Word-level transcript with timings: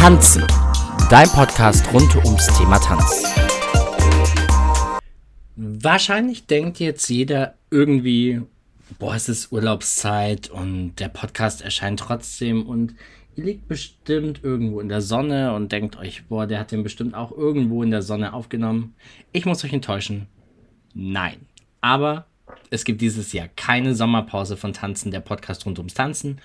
Tanzen, 0.00 0.46
dein 1.10 1.28
Podcast 1.28 1.92
rund 1.92 2.16
ums 2.24 2.46
Thema 2.56 2.78
Tanz. 2.78 3.22
Wahrscheinlich 5.56 6.46
denkt 6.46 6.80
jetzt 6.80 7.10
jeder 7.10 7.52
irgendwie, 7.70 8.40
boah, 8.98 9.14
es 9.14 9.28
ist 9.28 9.52
Urlaubszeit 9.52 10.48
und 10.48 10.94
der 10.96 11.10
Podcast 11.10 11.60
erscheint 11.60 12.00
trotzdem 12.00 12.66
und 12.66 12.94
ihr 13.36 13.44
liegt 13.44 13.68
bestimmt 13.68 14.42
irgendwo 14.42 14.80
in 14.80 14.88
der 14.88 15.02
Sonne 15.02 15.52
und 15.52 15.70
denkt 15.70 15.98
euch, 15.98 16.24
boah, 16.28 16.46
der 16.46 16.60
hat 16.60 16.72
den 16.72 16.82
bestimmt 16.82 17.14
auch 17.14 17.30
irgendwo 17.30 17.82
in 17.82 17.90
der 17.90 18.00
Sonne 18.00 18.32
aufgenommen. 18.32 18.94
Ich 19.32 19.44
muss 19.44 19.62
euch 19.64 19.74
enttäuschen. 19.74 20.28
Nein. 20.94 21.44
Aber 21.82 22.24
es 22.70 22.86
gibt 22.86 23.02
dieses 23.02 23.34
Jahr 23.34 23.48
keine 23.48 23.94
Sommerpause 23.94 24.56
von 24.56 24.72
Tanzen, 24.72 25.10
der 25.10 25.20
Podcast 25.20 25.66
rund 25.66 25.78
ums 25.78 25.92
Tanzen. 25.92 26.40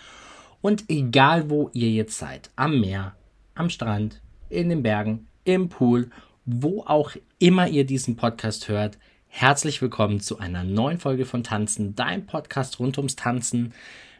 Und 0.60 0.84
egal 0.90 1.50
wo 1.50 1.70
ihr 1.72 1.92
jetzt 1.92 2.18
seid, 2.18 2.50
am 2.58 2.82
Meer, 2.82 3.16
am 3.56 3.70
Strand, 3.70 4.22
in 4.50 4.68
den 4.68 4.84
Bergen, 4.84 5.28
im 5.46 5.70
Pool, 5.70 6.10
wo 6.46 6.84
auch 6.84 7.12
immer 7.40 7.70
ihr 7.70 7.86
diesen 7.86 8.18
Podcast 8.18 8.68
hört, 8.68 8.98
herzlich 9.28 9.82
willkommen 9.82 10.20
zu 10.20 10.40
einer 10.40 10.66
neuen 10.66 11.00
Folge 11.00 11.26
von 11.26 11.42
Tanzen, 11.42 11.96
dein 11.96 12.26
Podcast 12.26 12.80
rund 12.80 12.98
ums 12.98 13.16
Tanzen 13.16 13.74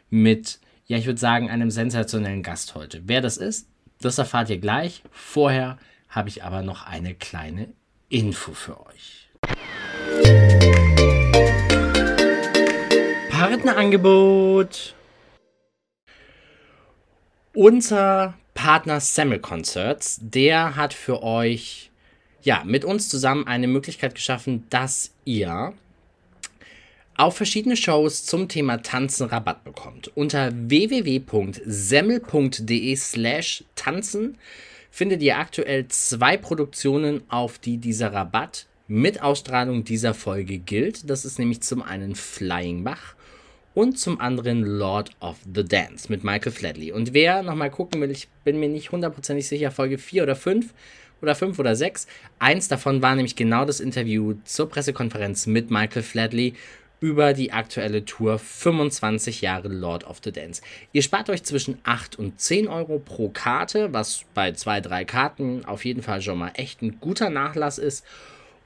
mit, 0.08 0.58
ja, 0.86 0.96
ich 0.96 1.04
würde 1.04 1.20
sagen, 1.20 1.50
einem 1.50 1.70
sensationellen 1.70 2.42
Gast 2.42 2.74
heute. 2.74 3.02
Wer 3.04 3.20
das 3.20 3.36
ist, 3.36 3.68
das 4.00 4.16
erfahrt 4.16 4.48
ihr 4.48 4.58
gleich. 4.58 5.02
Vorher 5.10 5.76
habe 6.08 6.30
ich 6.30 6.42
aber 6.42 6.62
noch 6.62 6.86
eine 6.86 7.14
kleine 7.14 7.68
Info 8.08 8.52
für 8.52 8.86
euch. 8.86 9.28
Partnerangebot. 13.30 14.94
Unser 17.52 18.34
Partner 18.56 19.00
Semmel 19.00 19.38
Concerts, 19.38 20.18
der 20.20 20.74
hat 20.74 20.92
für 20.94 21.22
euch 21.22 21.92
ja 22.42 22.64
mit 22.64 22.84
uns 22.84 23.08
zusammen 23.08 23.46
eine 23.46 23.68
Möglichkeit 23.68 24.16
geschaffen, 24.16 24.66
dass 24.70 25.12
ihr 25.24 25.74
auf 27.16 27.36
verschiedene 27.36 27.76
Shows 27.76 28.26
zum 28.26 28.48
Thema 28.48 28.82
Tanzen 28.82 29.28
Rabatt 29.28 29.62
bekommt. 29.62 30.08
Unter 30.16 30.50
www.semmel.de 30.52 32.96
slash 32.96 33.62
tanzen 33.74 34.38
findet 34.90 35.22
ihr 35.22 35.38
aktuell 35.38 35.86
zwei 35.88 36.36
Produktionen, 36.36 37.22
auf 37.28 37.58
die 37.58 37.76
dieser 37.76 38.12
Rabatt 38.12 38.66
mit 38.88 39.22
Ausstrahlung 39.22 39.84
dieser 39.84 40.14
Folge 40.14 40.58
gilt. 40.58 41.10
Das 41.10 41.24
ist 41.24 41.38
nämlich 41.38 41.60
zum 41.60 41.82
einen 41.82 42.14
Flying 42.14 42.84
Bach 42.84 43.14
und 43.76 43.98
zum 43.98 44.18
anderen 44.22 44.62
Lord 44.62 45.10
of 45.20 45.36
the 45.54 45.62
Dance 45.62 46.10
mit 46.10 46.24
Michael 46.24 46.50
Flatley. 46.50 46.92
Und 46.92 47.12
wer 47.12 47.42
nochmal 47.42 47.70
gucken 47.70 48.00
will, 48.00 48.10
ich 48.10 48.26
bin 48.42 48.58
mir 48.58 48.70
nicht 48.70 48.90
hundertprozentig 48.90 49.46
sicher, 49.46 49.70
Folge 49.70 49.98
4 49.98 50.22
oder 50.22 50.34
5 50.34 50.72
oder 51.20 51.34
5 51.34 51.58
oder 51.58 51.76
6. 51.76 52.06
Eins 52.38 52.68
davon 52.68 53.02
war 53.02 53.14
nämlich 53.14 53.36
genau 53.36 53.66
das 53.66 53.80
Interview 53.80 54.36
zur 54.44 54.70
Pressekonferenz 54.70 55.46
mit 55.46 55.70
Michael 55.70 56.02
Flatley 56.02 56.54
über 57.00 57.34
die 57.34 57.52
aktuelle 57.52 58.06
Tour 58.06 58.38
25 58.38 59.42
Jahre 59.42 59.68
Lord 59.68 60.04
of 60.04 60.20
the 60.24 60.32
Dance. 60.32 60.62
Ihr 60.94 61.02
spart 61.02 61.28
euch 61.28 61.42
zwischen 61.42 61.76
8 61.84 62.18
und 62.18 62.40
10 62.40 62.68
Euro 62.68 62.98
pro 62.98 63.28
Karte, 63.28 63.92
was 63.92 64.24
bei 64.32 64.52
2, 64.52 64.80
3 64.80 65.04
Karten 65.04 65.64
auf 65.66 65.84
jeden 65.84 66.00
Fall 66.00 66.22
schon 66.22 66.38
mal 66.38 66.52
echt 66.54 66.80
ein 66.80 66.98
guter 66.98 67.28
Nachlass 67.28 67.76
ist. 67.76 68.06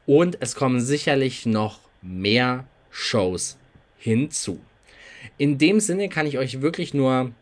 Und 0.07 0.39
es 0.41 0.55
kommen 0.55 0.81
sicherlich 0.81 1.47
noch 1.47 1.81
mehr 2.01 2.65
Shows 2.91 3.59
hinzu. 3.99 4.61
In 5.39 5.59
dem 5.59 5.81
Sinne 5.81 6.09
kann 6.09 6.27
ich 6.27 6.39
euch 6.39 6.61
wirklich 6.63 6.95
nur 6.95 7.33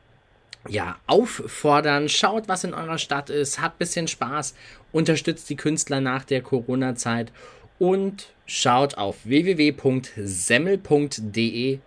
ja, 0.69 0.97
auffordern, 1.07 2.09
schaut, 2.09 2.49
was 2.49 2.65
in 2.65 2.75
eurer 2.75 2.99
Stadt 2.99 3.31
ist, 3.31 3.61
habt 3.61 3.77
ein 3.77 3.79
bisschen 3.79 4.09
Spaß, 4.09 4.55
unterstützt 4.93 5.49
die 5.51 5.57
Künstler 5.57 6.01
nach 6.01 6.25
der 6.25 6.43
Corona-Zeit 6.43 7.33
und 7.79 8.35
schaut 8.45 8.97
auf 8.97 9.25
www.semmel.de 9.25 10.19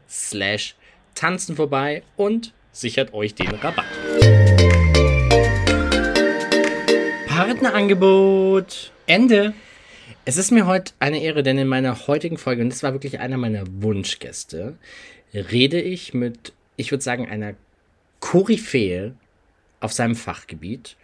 slash 0.09 0.75
tanzen 1.15 1.55
vorbei 1.55 2.03
und 2.15 2.53
sichert 2.71 3.13
euch 3.13 3.35
den 3.35 3.49
Rabatt. 3.49 3.85
Partnerangebot. 7.27 8.91
Ende. 9.07 9.53
Es 10.23 10.37
ist 10.37 10.51
mir 10.51 10.67
heute 10.67 10.93
eine 10.99 11.21
Ehre, 11.21 11.43
denn 11.43 11.57
in 11.57 11.67
meiner 11.67 12.07
heutigen 12.07 12.37
Folge, 12.37 12.61
und 12.61 12.69
das 12.69 12.83
war 12.83 12.93
wirklich 12.93 13.19
einer 13.19 13.37
meiner 13.37 13.63
Wunschgäste, 13.67 14.77
rede 15.33 15.81
ich 15.81 16.13
mit, 16.13 16.53
ich 16.77 16.91
würde 16.91 17.03
sagen, 17.03 17.27
einer 17.27 17.55
Koryphäe 18.19 19.13
auf 19.79 19.93
seinem 19.93 20.15
Fachgebiet 20.15 20.95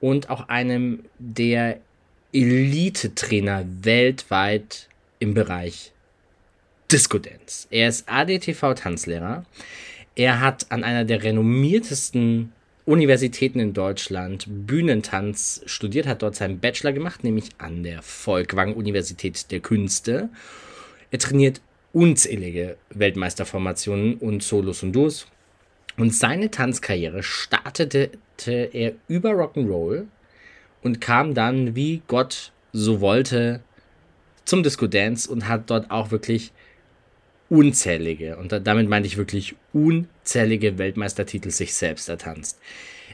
und 0.00 0.30
auch 0.30 0.48
einem 0.48 1.04
der 1.18 1.80
Elite-Trainer 2.32 3.64
weltweit 3.82 4.88
im 5.18 5.34
Bereich 5.34 5.92
Disco 6.90 7.18
Dance. 7.18 7.66
Er 7.70 7.88
ist 7.88 8.08
ADTV-Tanzlehrer. 8.08 9.44
Er 10.14 10.40
hat 10.40 10.70
an 10.70 10.84
einer 10.84 11.04
der 11.04 11.22
renommiertesten 11.22 12.52
Universitäten 12.84 13.58
in 13.58 13.72
Deutschland 13.72 14.46
Bühnentanz 14.48 15.62
studiert, 15.66 16.06
hat 16.06 16.22
dort 16.22 16.36
seinen 16.36 16.60
Bachelor 16.60 16.92
gemacht, 16.92 17.24
nämlich 17.24 17.48
an 17.58 17.82
der 17.82 18.00
Volkwang 18.02 18.74
Universität 18.74 19.50
der 19.50 19.60
Künste. 19.60 20.28
Er 21.10 21.18
trainiert 21.18 21.60
unzählige 21.96 22.76
Weltmeisterformationen 22.90 24.16
und 24.16 24.42
Solos 24.42 24.82
und 24.82 24.92
Duos. 24.92 25.26
Und 25.96 26.14
seine 26.14 26.50
Tanzkarriere 26.50 27.22
startete 27.22 28.10
er 28.44 28.92
über 29.08 29.30
Rock'n'Roll 29.30 30.04
und 30.82 31.00
kam 31.00 31.32
dann, 31.32 31.74
wie 31.74 32.02
Gott 32.06 32.52
so 32.74 33.00
wollte, 33.00 33.60
zum 34.44 34.62
Disco 34.62 34.86
Dance 34.86 35.30
und 35.30 35.48
hat 35.48 35.70
dort 35.70 35.90
auch 35.90 36.10
wirklich 36.10 36.52
unzählige, 37.48 38.36
und 38.36 38.52
damit 38.52 38.90
meine 38.90 39.06
ich 39.06 39.16
wirklich 39.16 39.54
unzählige 39.72 40.76
Weltmeistertitel 40.76 41.48
sich 41.48 41.72
selbst 41.72 42.10
ertanzt. 42.10 42.60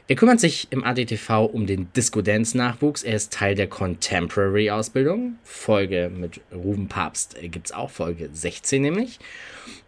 Er 0.09 0.17
kümmert 0.17 0.41
sich 0.41 0.67
im 0.69 0.83
ADTV 0.83 1.45
um 1.45 1.65
den 1.65 1.91
Disco-Dance-Nachwuchs. 1.93 3.03
Er 3.03 3.15
ist 3.15 3.31
Teil 3.31 3.55
der 3.55 3.67
Contemporary-Ausbildung. 3.67 5.37
Folge 5.45 6.11
mit 6.13 6.41
Ruben 6.53 6.89
Papst 6.89 7.41
äh, 7.41 7.47
gibt 7.47 7.67
es 7.67 7.71
auch, 7.71 7.89
Folge 7.89 8.29
16 8.31 8.81
nämlich, 8.81 9.19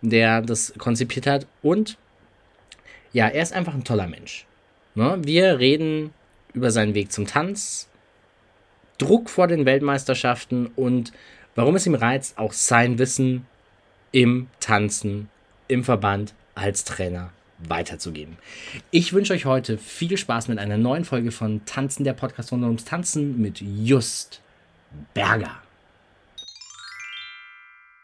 der 0.01 0.41
das 0.41 0.73
konzipiert 0.77 1.27
hat. 1.27 1.47
Und 1.61 1.97
ja, 3.11 3.27
er 3.27 3.41
ist 3.41 3.51
einfach 3.51 3.73
ein 3.73 3.83
toller 3.83 4.07
Mensch. 4.07 4.45
Ne? 4.95 5.19
Wir 5.21 5.59
reden 5.59 6.13
über 6.53 6.71
seinen 6.71 6.95
Weg 6.95 7.11
zum 7.11 7.27
Tanz, 7.27 7.89
Druck 8.97 9.29
vor 9.29 9.47
den 9.47 9.65
Weltmeisterschaften 9.65 10.67
und 10.77 11.11
warum 11.55 11.75
es 11.75 11.85
ihm 11.85 11.95
reizt, 11.95 12.37
auch 12.37 12.53
sein 12.53 12.97
Wissen 12.99 13.45
im 14.13 14.47
Tanzen, 14.61 15.29
im 15.67 15.83
Verband 15.83 16.33
als 16.55 16.85
Trainer 16.85 17.33
weiterzugeben. 17.59 18.37
Ich 18.91 19.13
wünsche 19.13 19.33
euch 19.33 19.45
heute 19.45 19.77
viel 19.77 20.17
Spaß 20.17 20.47
mit 20.47 20.59
einer 20.59 20.77
neuen 20.77 21.05
Folge 21.05 21.31
von 21.31 21.65
Tanzen, 21.65 22.03
der 22.03 22.13
Podcast 22.13 22.51
rund 22.51 22.63
ums 22.63 22.85
Tanzen 22.85 23.41
mit 23.41 23.61
Just 23.61 24.41
Berger. 25.13 25.51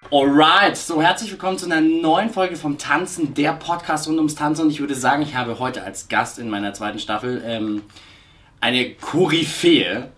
Alright, 0.10 0.76
so 0.76 1.02
herzlich 1.02 1.32
willkommen 1.32 1.58
zu 1.58 1.66
einer 1.68 1.80
neuen 1.80 2.30
Folge 2.30 2.58
vom 2.58 2.78
Tanzen, 2.78 3.34
der 3.34 3.54
Podcast 3.54 4.08
rund 4.08 4.18
ums 4.18 4.36
Tanzen. 4.36 4.64
Und 4.64 4.72
ich 4.72 4.80
würde 4.80 4.96
sagen, 4.96 5.22
ich 5.22 5.36
habe 5.36 5.60
heute 5.60 5.84
als 5.84 6.10
Gast 6.10 6.38
in 6.38 6.50
meiner 6.50 6.74
zweiten 6.74 7.00
Staffel 7.00 7.42
ähm, 7.46 7.84
eine 8.60 8.94
Koryphäe 8.96 10.10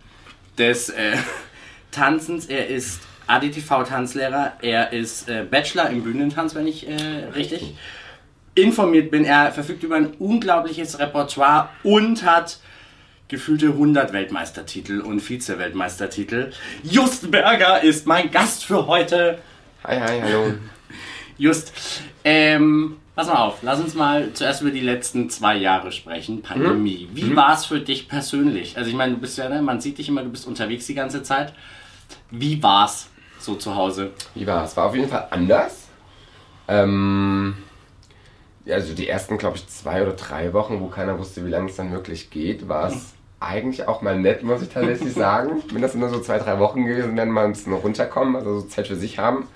des 0.58 0.90
äh, 0.90 1.16
Tanzens. 1.92 2.48
Er 2.48 2.68
ist 2.70 3.02
ADTV-Tanzlehrer, 3.28 4.54
er 4.62 4.94
ist 4.94 5.30
äh, 5.30 5.46
Bachelor 5.50 5.90
im 5.90 6.04
Bühnentanz, 6.04 6.56
wenn 6.56 6.68
ich 6.68 6.88
äh, 6.88 7.26
richtig 7.36 7.76
informiert 8.56 9.12
bin. 9.12 9.26
Er 9.26 9.52
verfügt 9.52 9.84
über 9.84 9.96
ein 9.96 10.14
unglaubliches 10.20 11.00
Repertoire 11.00 11.70
und 11.84 12.24
hat 12.24 12.60
gefühlte 13.28 13.68
100 13.68 14.14
Weltmeistertitel 14.14 15.02
und 15.02 15.20
Vize-Weltmeistertitel. 15.20 16.52
Just 16.84 17.32
Berger 17.32 17.82
ist 17.82 18.06
mein 18.06 18.30
Gast 18.30 18.66
für 18.66 18.86
heute. 18.86 19.40
Hi, 19.84 20.00
hi, 20.00 20.22
hallo. 20.22 20.54
Just, 21.38 21.74
ähm, 22.24 22.98
pass 23.16 23.28
mal 23.28 23.38
auf, 23.38 23.58
lass 23.64 23.80
uns 23.80 23.96
mal 23.96 24.32
zuerst 24.34 24.62
über 24.62 24.70
die 24.70 24.82
letzten 24.82 25.32
zwei 25.32 25.56
Jahre 25.56 25.92
sprechen. 25.92 26.44
Pandemie. 26.44 27.08
Mhm. 27.10 27.16
Wie 27.16 27.24
mhm. 27.24 27.36
war 27.36 27.54
es 27.54 27.66
für 27.66 27.80
dich 27.80 28.08
persönlich? 28.08 28.78
Also 28.78 28.90
ich 28.90 28.96
meine, 28.96 29.16
du 29.16 29.20
bist 29.20 29.38
ja, 29.38 29.50
ne, 29.50 29.62
man 29.62 29.82
sieht 29.82 29.98
dich 29.98 30.10
immer, 30.10 30.22
du 30.22 30.30
bist 30.30 30.46
unterwegs 30.46 30.86
die 30.86 30.94
ganze 30.94 31.24
Zeit. 31.24 31.54
Wie 32.30 32.62
war 32.62 32.86
es 32.86 33.10
so 33.40 33.56
zu 33.56 33.76
Hause? 33.76 34.12
Wie 34.36 34.46
war 34.46 34.64
es? 34.64 34.78
War 34.78 34.86
auf 34.86 34.96
jeden 34.96 35.10
Fall 35.10 35.28
anders. 35.32 35.88
Ähm, 36.68 37.56
also 38.70 38.94
die 38.94 39.08
ersten, 39.10 39.38
glaube 39.38 39.58
ich, 39.58 39.68
zwei 39.68 40.02
oder 40.04 40.14
drei 40.14 40.54
Wochen, 40.54 40.80
wo 40.80 40.88
keiner 40.88 41.20
wusste, 41.20 41.46
wie 41.46 41.50
lange 41.50 41.70
es 41.70 41.76
dann 41.76 41.92
wirklich 41.92 42.30
geht, 42.30 42.68
war 42.70 42.88
es 42.88 43.14
eigentlich 43.40 43.88
auch 43.88 44.02
mal 44.02 44.18
nett, 44.20 44.44
muss 44.44 44.62
ich 44.62 44.70
tatsächlich 44.70 45.14
sagen. 45.16 45.64
Wenn 45.72 45.82
das 45.82 45.96
nur 45.96 46.10
so 46.10 46.20
zwei, 46.22 46.40
drei 46.40 46.60
Wochen 46.60 46.86
gewesen 46.86 47.18
wären, 47.18 47.30
mal 47.32 47.46
ein 47.46 47.54
bisschen 47.54 47.74
runterkommen, 47.74 48.36
also 48.36 48.60
so 48.62 48.68
Zeit 48.68 48.88
für 48.88 48.96
sich 48.96 49.20
haben. 49.20 49.48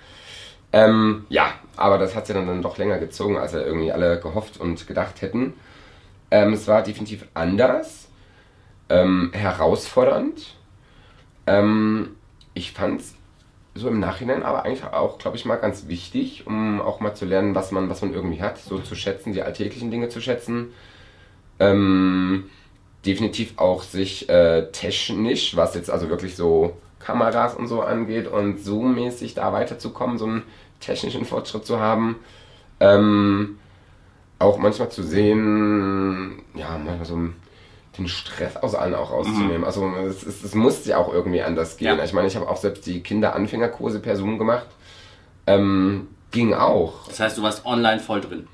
Ähm, 0.73 1.25
ja, 1.29 1.51
aber 1.77 1.97
das 1.97 2.15
hat 2.15 2.27
sich 2.27 2.35
dann, 2.35 2.47
dann 2.47 2.61
doch 2.61 2.77
länger 2.77 2.99
gezogen, 2.99 3.37
als 3.37 3.53
wir 3.53 3.65
irgendwie 3.65 3.91
alle 3.91 4.19
gehofft 4.19 4.59
und 4.59 4.85
gedacht 4.87 5.21
hätten. 5.21 5.53
Ähm, 6.31 6.53
es 6.53 6.67
war 6.67 6.83
definitiv 6.83 7.25
anders. 7.33 8.07
ähm, 8.89 9.31
herausfordernd. 9.33 10.55
Ähm, 11.47 12.15
ich 12.53 12.71
fand 12.73 13.01
es 13.01 13.15
so 13.77 13.87
im 13.87 13.99
Nachhinein 13.99 14.43
aber 14.43 14.63
eigentlich 14.63 14.83
auch, 14.83 15.17
glaube 15.17 15.37
ich, 15.37 15.45
mal 15.45 15.55
ganz 15.55 15.87
wichtig, 15.87 16.45
um 16.47 16.81
auch 16.81 16.99
mal 16.99 17.13
zu 17.13 17.25
lernen, 17.25 17.55
was 17.55 17.71
man, 17.71 17.89
was 17.89 18.01
man 18.01 18.13
irgendwie 18.13 18.41
hat, 18.41 18.57
so 18.57 18.79
zu 18.79 18.95
schätzen, 18.95 19.33
die 19.33 19.41
alltäglichen 19.41 19.91
Dinge 19.91 20.09
zu 20.09 20.21
schätzen. 20.21 20.73
Ähm, 21.59 22.49
definitiv 23.05 23.53
auch 23.57 23.83
sich 23.83 24.29
äh, 24.29 24.71
technisch, 24.71 25.55
was 25.55 25.75
jetzt 25.75 25.89
also 25.89 26.09
wirklich 26.09 26.35
so 26.35 26.75
Kameras 26.99 27.55
und 27.55 27.67
so 27.67 27.81
angeht 27.81 28.27
und 28.27 28.59
Zoom-mäßig 28.59 29.33
da 29.33 29.53
weiterzukommen, 29.53 30.17
so 30.17 30.25
einen 30.25 30.43
technischen 30.79 31.25
Fortschritt 31.25 31.65
zu 31.65 31.79
haben. 31.79 32.17
Ähm, 32.79 33.59
auch 34.39 34.57
manchmal 34.57 34.89
zu 34.89 35.03
sehen, 35.03 36.41
ja, 36.53 36.77
manchmal 36.77 37.05
so 37.05 37.15
den 37.97 38.07
Stress 38.07 38.55
aus 38.57 38.75
allen 38.75 38.95
auch 38.95 39.11
rauszunehmen. 39.11 39.59
Mhm. 39.59 39.63
Also 39.63 39.91
es, 40.07 40.23
es, 40.25 40.43
es 40.43 40.55
muss 40.55 40.85
ja 40.85 40.97
auch 40.97 41.13
irgendwie 41.13 41.41
anders 41.41 41.77
gehen. 41.77 41.97
Ja. 41.97 42.03
Ich 42.03 42.13
meine, 42.13 42.27
ich 42.27 42.35
habe 42.35 42.47
auch 42.49 42.57
selbst 42.57 42.85
die 42.85 43.01
Kinderanfängerkurse 43.01 43.99
per 43.99 44.15
Zoom 44.15 44.37
gemacht. 44.37 44.67
Ähm, 45.45 46.07
ging 46.31 46.53
auch. 46.53 47.07
Das 47.07 47.19
heißt, 47.19 47.37
du 47.37 47.43
warst 47.43 47.65
online 47.65 47.99
voll 47.99 48.21
drin. 48.21 48.47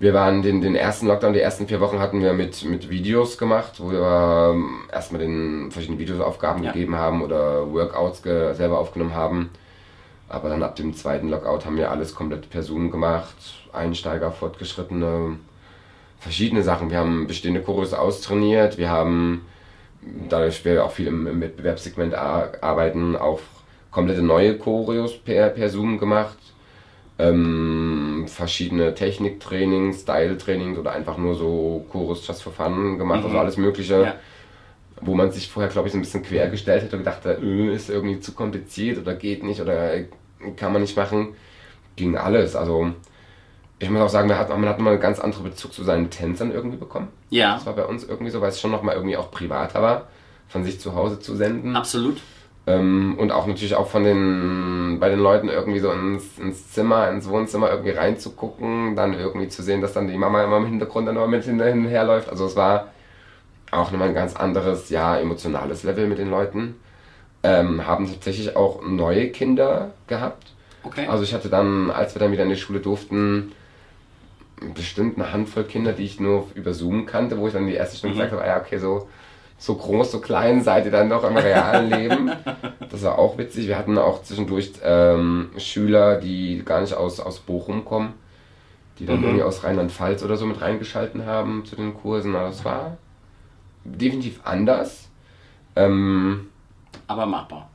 Wir 0.00 0.14
waren 0.14 0.42
den, 0.42 0.60
den 0.60 0.76
ersten 0.76 1.08
Lockdown, 1.08 1.32
die 1.32 1.40
ersten 1.40 1.66
vier 1.66 1.80
Wochen 1.80 1.98
hatten 1.98 2.22
wir 2.22 2.32
mit, 2.32 2.64
mit 2.64 2.88
Videos 2.88 3.36
gemacht, 3.36 3.74
wo 3.78 3.90
wir 3.90 4.52
ähm, 4.52 4.82
erstmal 4.92 5.20
den 5.20 5.72
verschiedenen 5.72 5.98
Videosaufgaben 5.98 6.62
ja. 6.62 6.70
gegeben 6.70 6.94
haben 6.94 7.20
oder 7.20 7.72
Workouts 7.72 8.22
selber 8.22 8.78
aufgenommen 8.78 9.14
haben. 9.14 9.50
Aber 10.28 10.50
dann 10.50 10.62
ab 10.62 10.76
dem 10.76 10.94
zweiten 10.94 11.28
Lockout 11.28 11.64
haben 11.64 11.76
wir 11.76 11.90
alles 11.90 12.14
komplett 12.14 12.48
per 12.48 12.62
Zoom 12.62 12.90
gemacht. 12.90 13.34
Einsteiger, 13.72 14.30
Fortgeschrittene, 14.30 15.38
verschiedene 16.18 16.62
Sachen. 16.62 16.90
Wir 16.90 16.98
haben 16.98 17.26
bestehende 17.26 17.62
Choreos 17.62 17.94
austrainiert, 17.94 18.78
wir 18.78 18.90
haben, 18.90 19.46
dadurch 20.28 20.64
wir 20.64 20.84
auch 20.84 20.90
viel 20.90 21.06
im, 21.06 21.26
im 21.26 21.40
Wettbewerbssegment 21.40 22.14
arbeiten, 22.14 23.16
auch 23.16 23.40
komplette 23.90 24.22
neue 24.22 24.56
Choreos 24.58 25.16
per, 25.18 25.48
per 25.50 25.68
Zoom 25.68 25.98
gemacht. 25.98 26.36
Ähm, 27.20 28.26
verschiedene 28.28 28.94
Techniktrainings, 28.94 30.02
Style-Trainings 30.02 30.78
oder 30.78 30.92
einfach 30.92 31.18
nur 31.18 31.34
so 31.34 31.84
Chorus 31.90 32.24
just 32.24 32.44
for 32.44 32.52
fun 32.52 32.96
gemacht, 32.96 33.24
also 33.24 33.30
mhm. 33.30 33.34
also 33.34 33.38
alles 33.40 33.56
Mögliche. 33.56 34.02
Ja. 34.02 34.14
Wo 35.00 35.14
man 35.14 35.32
sich 35.32 35.48
vorher, 35.48 35.70
glaube 35.70 35.88
ich, 35.88 35.92
so 35.92 35.98
ein 35.98 36.02
bisschen 36.02 36.22
quergestellt 36.22 36.82
hätte 36.82 36.96
und 36.96 37.04
gedacht, 37.04 37.24
äh, 37.26 37.74
ist 37.74 37.90
irgendwie 37.90 38.20
zu 38.20 38.32
kompliziert 38.32 38.98
oder 38.98 39.14
geht 39.14 39.42
nicht 39.42 39.60
oder 39.60 39.90
kann 40.56 40.72
man 40.72 40.82
nicht 40.82 40.96
machen. 40.96 41.34
Ging 41.96 42.16
alles. 42.16 42.54
Also 42.54 42.92
ich 43.78 43.90
muss 43.90 44.02
auch 44.02 44.08
sagen, 44.08 44.28
man 44.28 44.38
hat, 44.38 44.48
man 44.48 44.68
hat 44.68 44.80
mal 44.80 44.92
einen 44.92 45.00
ganz 45.00 45.20
anderen 45.20 45.44
Bezug 45.44 45.72
zu 45.72 45.84
seinen 45.84 46.10
Tänzern 46.10 46.50
irgendwie 46.50 46.76
bekommen. 46.76 47.08
Ja. 47.30 47.54
Das 47.54 47.66
war 47.66 47.74
bei 47.74 47.84
uns 47.84 48.04
irgendwie 48.04 48.30
so, 48.30 48.40
weil 48.40 48.48
es 48.48 48.60
schon 48.60 48.70
nochmal 48.70 48.96
irgendwie 48.96 49.16
auch 49.16 49.30
privater 49.30 49.82
war, 49.82 50.08
von 50.48 50.64
sich 50.64 50.80
zu 50.80 50.94
Hause 50.94 51.20
zu 51.20 51.36
senden. 51.36 51.76
Absolut. 51.76 52.20
Ähm, 52.66 53.16
und 53.18 53.30
auch 53.30 53.46
natürlich 53.46 53.76
auch 53.76 53.86
von 53.86 54.04
den, 54.04 54.98
bei 55.00 55.08
den 55.08 55.20
Leuten 55.20 55.48
irgendwie 55.48 55.78
so 55.78 55.90
ins, 55.90 56.38
ins 56.38 56.72
Zimmer, 56.72 57.08
ins 57.08 57.28
Wohnzimmer 57.28 57.70
irgendwie 57.70 57.92
reinzugucken, 57.92 58.96
dann 58.96 59.14
irgendwie 59.14 59.48
zu 59.48 59.62
sehen, 59.62 59.80
dass 59.80 59.94
dann 59.94 60.08
die 60.08 60.18
Mama 60.18 60.42
immer 60.42 60.58
im 60.58 60.66
Hintergrund 60.66 61.06
dann 61.06 61.16
immer 61.16 61.28
mit 61.28 61.44
hinterherläuft. 61.44 62.28
Also 62.28 62.46
es 62.46 62.56
war 62.56 62.88
auch 63.70 63.90
nochmal 63.90 64.08
ein 64.08 64.14
ganz 64.14 64.34
anderes, 64.34 64.90
ja, 64.90 65.18
emotionales 65.18 65.84
Level 65.84 66.08
mit 66.08 66.18
den 66.18 66.30
Leuten. 66.30 66.74
Ähm, 67.42 67.86
haben 67.86 68.06
tatsächlich 68.06 68.56
auch 68.56 68.82
neue 68.82 69.28
Kinder 69.28 69.92
gehabt. 70.08 70.52
Okay. 70.82 71.06
Also 71.06 71.22
ich 71.22 71.32
hatte 71.32 71.48
dann, 71.48 71.90
als 71.90 72.14
wir 72.14 72.20
dann 72.20 72.32
wieder 72.32 72.42
in 72.42 72.50
die 72.50 72.56
Schule 72.56 72.80
durften, 72.80 73.52
bestimmt 74.74 75.18
eine 75.18 75.32
Handvoll 75.32 75.64
Kinder, 75.64 75.92
die 75.92 76.04
ich 76.04 76.20
nur 76.20 76.46
über 76.54 76.72
Zoom 76.74 77.06
kannte, 77.06 77.38
wo 77.38 77.46
ich 77.46 77.52
dann 77.52 77.66
die 77.66 77.74
erste 77.74 77.96
Stunde 77.96 78.14
mhm. 78.14 78.18
gesagt 78.18 78.32
habe, 78.32 78.42
ah 78.42 78.56
ja, 78.56 78.60
okay, 78.60 78.78
so, 78.78 79.08
so 79.58 79.74
groß, 79.74 80.12
so 80.12 80.20
klein 80.20 80.62
seid 80.62 80.84
ihr 80.84 80.90
dann 80.90 81.10
doch 81.10 81.24
im 81.24 81.36
realen 81.36 81.90
Leben. 81.90 82.30
Das 82.90 83.02
war 83.02 83.18
auch 83.18 83.38
witzig. 83.38 83.66
Wir 83.68 83.76
hatten 83.76 83.98
auch 83.98 84.22
zwischendurch 84.22 84.72
ähm, 84.82 85.50
Schüler, 85.58 86.16
die 86.16 86.62
gar 86.64 86.80
nicht 86.80 86.94
aus, 86.94 87.20
aus 87.20 87.40
Bochum 87.40 87.84
kommen, 87.84 88.14
die 88.98 89.06
dann 89.06 89.18
mhm. 89.18 89.24
irgendwie 89.24 89.42
aus 89.42 89.64
Rheinland-Pfalz 89.64 90.22
oder 90.22 90.36
so 90.36 90.46
mit 90.46 90.60
reingeschalten 90.60 91.26
haben 91.26 91.64
zu 91.64 91.76
den 91.76 91.94
Kursen. 91.94 92.34
Aber 92.34 92.48
das 92.48 92.64
war 92.64 92.96
definitiv 93.84 94.40
anders. 94.44 95.08
Ähm, 95.76 96.48
Aber 97.06 97.26
machbar 97.26 97.68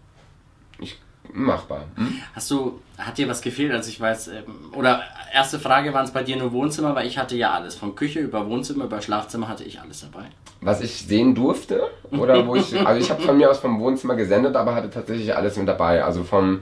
machbar. 1.31 1.85
Hm? 1.95 2.15
Hast 2.33 2.51
du, 2.51 2.79
hat 2.97 3.17
dir 3.17 3.27
was 3.27 3.41
gefehlt? 3.41 3.71
Also 3.71 3.89
ich 3.89 3.99
weiß, 3.99 4.29
ähm, 4.29 4.73
oder 4.75 5.01
erste 5.33 5.59
Frage, 5.59 5.93
waren 5.93 6.05
es 6.05 6.11
bei 6.11 6.23
dir 6.23 6.37
nur 6.37 6.51
Wohnzimmer, 6.51 6.95
weil 6.95 7.07
ich 7.07 7.17
hatte 7.17 7.35
ja 7.35 7.51
alles. 7.51 7.75
Von 7.75 7.95
Küche 7.95 8.19
über 8.19 8.47
Wohnzimmer, 8.47 8.85
über 8.85 9.01
Schlafzimmer 9.01 9.47
hatte 9.47 9.63
ich 9.63 9.79
alles 9.79 10.01
dabei. 10.01 10.25
Was 10.61 10.81
ich 10.81 11.05
sehen 11.05 11.35
durfte, 11.35 11.89
oder 12.11 12.45
wo 12.47 12.55
ich, 12.55 12.77
also 12.85 12.99
ich 12.99 13.09
habe 13.09 13.21
von 13.21 13.37
mir 13.37 13.49
aus 13.49 13.59
vom 13.59 13.79
Wohnzimmer 13.79 14.15
gesendet, 14.15 14.55
aber 14.55 14.75
hatte 14.75 14.89
tatsächlich 14.89 15.35
alles 15.35 15.57
mit 15.57 15.67
dabei. 15.67 16.03
Also 16.03 16.23
vom 16.23 16.59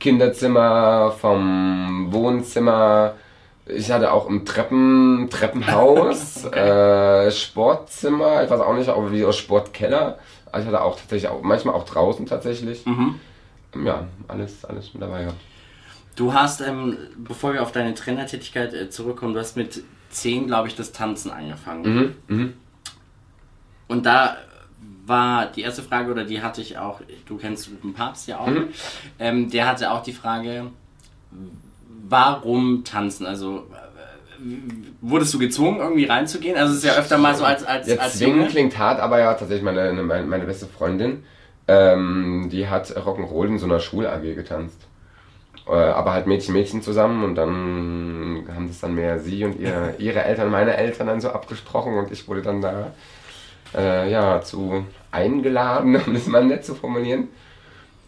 Kinderzimmer, 0.00 1.12
vom 1.12 2.08
Wohnzimmer, 2.10 3.14
ich 3.66 3.90
hatte 3.90 4.12
auch 4.12 4.28
im 4.28 4.44
Treppen, 4.44 5.28
Treppenhaus, 5.30 6.44
okay. 6.46 7.26
äh, 7.26 7.30
Sportzimmer, 7.30 8.42
ich 8.44 8.50
weiß 8.50 8.60
auch 8.60 8.74
nicht, 8.74 8.90
auch 8.90 9.10
wie 9.10 9.24
aus 9.24 9.36
Sportkeller. 9.36 10.18
Also 10.50 10.68
ich 10.68 10.74
hatte 10.74 10.84
auch 10.84 10.96
tatsächlich 10.96 11.30
auch, 11.30 11.42
manchmal 11.42 11.74
auch 11.74 11.84
draußen 11.84 12.26
tatsächlich. 12.26 12.84
Mhm 12.86 13.20
ja, 13.82 14.06
alles, 14.28 14.64
alles 14.64 14.92
mit 14.94 15.02
dabei 15.02 15.22
gehabt. 15.22 15.40
Du 16.16 16.32
hast, 16.32 16.60
ähm, 16.60 16.96
bevor 17.16 17.54
wir 17.54 17.62
auf 17.62 17.72
deine 17.72 17.94
Trainertätigkeit 17.94 18.72
äh, 18.72 18.88
zurückkommen, 18.88 19.34
du 19.34 19.40
hast 19.40 19.56
mit 19.56 19.82
10, 20.10 20.46
glaube 20.46 20.68
ich, 20.68 20.76
das 20.76 20.92
Tanzen 20.92 21.30
angefangen. 21.30 22.14
Mhm, 22.28 22.36
mh. 22.36 22.48
Und 23.88 24.06
da 24.06 24.36
war 25.06 25.46
die 25.46 25.62
erste 25.62 25.82
Frage, 25.82 26.10
oder 26.10 26.24
die 26.24 26.40
hatte 26.40 26.60
ich 26.60 26.78
auch, 26.78 27.00
du 27.26 27.36
kennst 27.36 27.68
den 27.82 27.92
Papst 27.92 28.28
ja 28.28 28.38
auch, 28.38 28.46
mhm. 28.46 28.68
ähm, 29.18 29.50
der 29.50 29.66
hatte 29.66 29.90
auch 29.90 30.02
die 30.02 30.12
Frage, 30.12 30.70
warum 32.08 32.84
tanzen? 32.84 33.26
Also 33.26 33.66
wurdest 35.00 35.32
du 35.34 35.38
gezwungen, 35.38 35.80
irgendwie 35.80 36.04
reinzugehen? 36.04 36.56
Also 36.56 36.72
es 36.72 36.78
ist 36.78 36.84
ja 36.84 36.94
öfter 36.94 37.18
mal 37.18 37.34
so 37.34 37.44
als 37.44 37.64
als, 37.64 37.88
ja, 37.88 37.96
als 37.96 38.18
zwingen 38.18 38.38
Junge. 38.38 38.48
klingt 38.48 38.78
hart, 38.78 39.00
aber 39.00 39.18
ja, 39.18 39.34
tatsächlich 39.34 39.64
meine, 39.64 39.92
meine, 39.92 40.26
meine 40.26 40.44
beste 40.44 40.66
Freundin 40.66 41.24
ähm, 41.68 42.48
die 42.50 42.68
hat 42.68 42.90
Rock'n'Roll 42.90 43.48
in 43.48 43.58
so 43.58 43.66
einer 43.66 43.80
Schul-AG 43.80 44.34
getanzt. 44.34 44.80
Äh, 45.66 45.72
aber 45.72 46.12
halt 46.12 46.26
Mädchen, 46.26 46.54
Mädchen 46.54 46.82
zusammen 46.82 47.24
und 47.24 47.36
dann 47.36 48.46
haben 48.54 48.68
das 48.68 48.80
dann 48.80 48.94
mehr 48.94 49.18
sie 49.18 49.44
und 49.44 49.58
ihr, 49.58 49.94
ihre 49.98 50.22
Eltern, 50.24 50.50
meine 50.50 50.76
Eltern 50.76 51.06
dann 51.06 51.20
so 51.20 51.30
abgesprochen 51.30 51.94
und 51.94 52.12
ich 52.12 52.28
wurde 52.28 52.42
dann 52.42 52.60
da 52.60 52.92
äh, 53.74 54.10
ja, 54.10 54.40
zu 54.42 54.84
eingeladen, 55.10 55.96
um 56.06 56.14
das 56.14 56.26
mal 56.26 56.44
nett 56.44 56.64
zu 56.64 56.74
formulieren. 56.74 57.28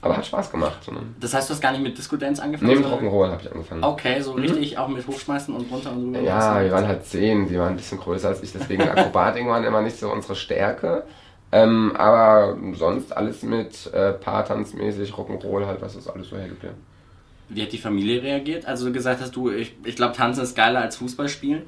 Aber 0.02 0.18
hat 0.18 0.26
Spaß 0.26 0.52
gemacht. 0.52 0.84
So, 0.84 0.92
ne? 0.92 1.00
Das 1.18 1.34
heißt, 1.34 1.48
du 1.48 1.54
hast 1.54 1.60
gar 1.60 1.72
nicht 1.72 1.82
mit 1.82 1.96
Disco 1.96 2.16
Dance 2.16 2.40
angefangen? 2.40 2.70
Nee, 2.70 2.76
mit 2.76 2.86
Rock'n'Roll 2.86 3.30
habe 3.30 3.42
ich 3.42 3.50
angefangen. 3.50 3.82
Okay, 3.82 4.20
so 4.20 4.34
mhm. 4.34 4.40
richtig 4.40 4.78
auch 4.78 4.88
mit 4.88 5.06
Hochschmeißen 5.06 5.54
und 5.54 5.70
runter 5.72 5.90
und 5.92 6.14
so? 6.14 6.20
Ja, 6.20 6.62
wir 6.62 6.70
waren 6.70 6.86
halt 6.86 7.06
zehn, 7.06 7.48
die 7.48 7.58
waren 7.58 7.70
ein 7.70 7.76
bisschen 7.76 7.98
größer 7.98 8.28
als 8.28 8.42
ich, 8.42 8.52
deswegen 8.52 8.82
Akrobatik 8.88 9.46
waren 9.46 9.64
immer 9.64 9.80
nicht 9.80 9.98
so 9.98 10.12
unsere 10.12 10.36
Stärke. 10.36 11.04
Ähm, 11.56 11.96
aber 11.96 12.58
sonst 12.74 13.16
alles 13.16 13.42
mit 13.42 13.90
äh, 13.94 14.12
Paartanzmäßig, 14.12 15.12
Rock'n'Roll 15.12 15.64
halt, 15.64 15.80
was 15.80 15.96
ist 15.96 16.06
alles 16.08 16.28
so 16.28 16.36
hergeblieben. 16.36 16.76
Wie 17.48 17.62
hat 17.62 17.72
die 17.72 17.78
Familie 17.78 18.22
reagiert? 18.22 18.66
Also 18.66 18.86
du 18.86 18.92
gesagt 18.92 19.22
hast, 19.22 19.34
du, 19.34 19.50
ich, 19.50 19.74
ich 19.84 19.96
glaube, 19.96 20.14
Tanzen 20.14 20.42
ist 20.42 20.54
geiler 20.54 20.80
als 20.82 20.96
Fußball 20.96 21.28
spielen? 21.30 21.62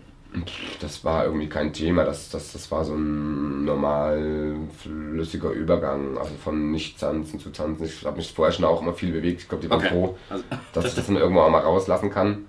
Das 0.81 1.05
war 1.05 1.25
irgendwie 1.25 1.49
kein 1.49 1.73
Thema, 1.73 2.05
das, 2.05 2.29
das, 2.29 2.53
das 2.53 2.71
war 2.71 2.85
so 2.85 2.95
ein 2.95 3.65
normal 3.65 4.57
flüssiger 4.83 5.53
Übergang, 5.53 6.19
also 6.19 6.35
von 6.35 6.71
Nicht-Tanzen 6.71 7.41
zu 7.41 7.49
Tanzen. 7.49 7.87
Ich 7.87 8.05
habe 8.05 8.19
mich 8.19 8.31
vorher 8.31 8.53
schon 8.53 8.67
auch 8.67 8.83
immer 8.83 8.93
viel 8.93 9.13
bewegt. 9.13 9.41
Ich 9.41 9.49
glaube, 9.49 9.63
die 9.63 9.71
waren 9.71 9.79
okay. 9.79 9.89
froh, 9.89 10.19
also, 10.29 10.45
dass 10.75 10.85
ich 10.85 10.95
das 10.95 11.07
dann 11.07 11.17
irgendwo 11.17 11.41
auch 11.41 11.51
mal 11.51 11.61
rauslassen 11.61 12.11
kann. 12.11 12.45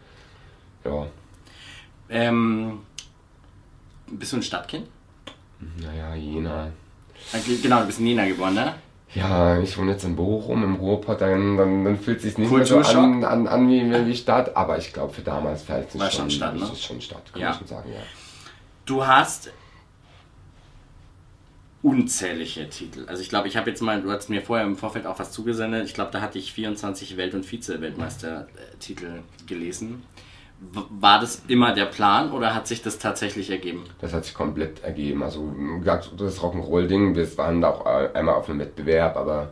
Ja. 0.84 1.08
Ähm, 2.10 2.79
bist 4.12 4.34
du 4.34 4.38
ein 4.38 4.43
Stadtkind? 4.43 4.88
Naja, 5.81 6.15
Jena. 6.15 6.72
Genau, 7.61 7.81
du 7.81 7.85
bist 7.88 7.99
in 7.99 8.07
Jena 8.07 8.25
geboren, 8.25 8.53
ne? 8.55 8.75
Ja, 9.15 9.59
ich 9.59 9.75
wohne 9.77 9.93
jetzt 9.93 10.03
in 10.03 10.15
Bochum, 10.15 10.63
im 10.63 10.75
Ruhrpott, 10.75 11.21
dann, 11.21 11.57
dann, 11.57 11.83
dann 11.83 11.99
fühlt 11.99 12.17
es 12.17 12.23
sich 12.23 12.38
nicht 12.38 12.51
mehr 12.51 12.65
so 12.65 12.77
an, 12.77 13.23
an, 13.23 13.47
an 13.47 13.67
wie, 13.67 14.05
wie 14.05 14.15
Stadt, 14.15 14.55
aber 14.55 14.77
ich 14.77 14.93
glaube 14.93 15.13
für 15.13 15.21
damals 15.21 15.63
fällt 15.63 15.95
es 15.95 16.13
schon, 16.13 16.29
Stadt, 16.29 16.55
ne? 16.55 16.63
ist 16.71 16.83
schon 16.83 17.01
Stadt, 17.01 17.33
kann 17.33 17.41
ja. 17.41 17.51
ich 17.51 17.57
schon 17.57 17.67
sagen, 17.67 17.89
ja. 17.91 18.01
Du 18.85 19.05
hast 19.05 19.51
unzählige 21.81 22.69
Titel. 22.69 23.05
Also 23.07 23.21
ich 23.21 23.29
glaube, 23.29 23.47
ich 23.47 23.57
habe 23.57 23.69
jetzt 23.69 23.81
mal, 23.81 24.01
du 24.01 24.11
hast 24.11 24.29
mir 24.29 24.41
vorher 24.41 24.65
im 24.65 24.77
Vorfeld 24.77 25.07
auch 25.07 25.17
was 25.17 25.31
zugesendet, 25.31 25.85
ich 25.85 25.93
glaube, 25.95 26.11
da 26.11 26.21
hatte 26.21 26.38
ich 26.38 26.53
24 26.53 27.17
Welt- 27.17 27.33
und 27.33 27.45
Vize-Weltmeistertitel 27.45 29.21
gelesen. 29.47 30.03
War 30.62 31.22
das 31.22 31.44
immer 31.48 31.74
der 31.74 31.86
Plan 31.86 32.32
oder 32.32 32.54
hat 32.54 32.68
sich 32.68 32.82
das 32.82 33.00
tatsächlich 33.00 33.50
ergeben? 33.50 33.86
Das 34.01 34.13
hat 34.13 34.25
sich 34.25 34.34
komplett 34.34 34.84
ergeben. 34.84 35.24
Also 35.24 35.54
das 36.18 36.42
Rock'n'Roll-Ding, 36.42 37.16
wir 37.16 37.38
waren 37.38 37.62
da 37.62 37.70
auch 37.70 37.86
einmal 37.86 38.36
auf 38.36 38.50
einem 38.50 38.60
Wettbewerb, 38.60 39.16
aber 39.16 39.51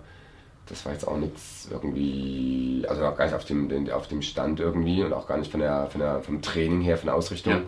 das 0.68 0.86
war 0.86 0.92
jetzt 0.92 1.08
auch 1.08 1.18
nichts 1.18 1.70
irgendwie, 1.72 2.86
also 2.90 3.06
auch 3.06 3.16
gar 3.16 3.26
nicht 3.26 3.36
auf 3.36 3.46
dem, 3.46 3.90
auf 3.92 4.08
dem 4.08 4.22
Stand 4.22 4.60
irgendwie 4.60 5.02
und 5.02 5.14
auch 5.14 5.28
gar 5.28 5.38
nicht 5.38 5.50
von 5.50 5.62
der, 5.62 5.88
von 5.88 6.02
der, 6.02 6.22
vom 6.22 6.42
Training 6.42 6.82
her, 6.82 6.98
von 6.98 7.08
der 7.08 7.16
Ausrichtung. 7.16 7.54
Ja. 7.54 7.62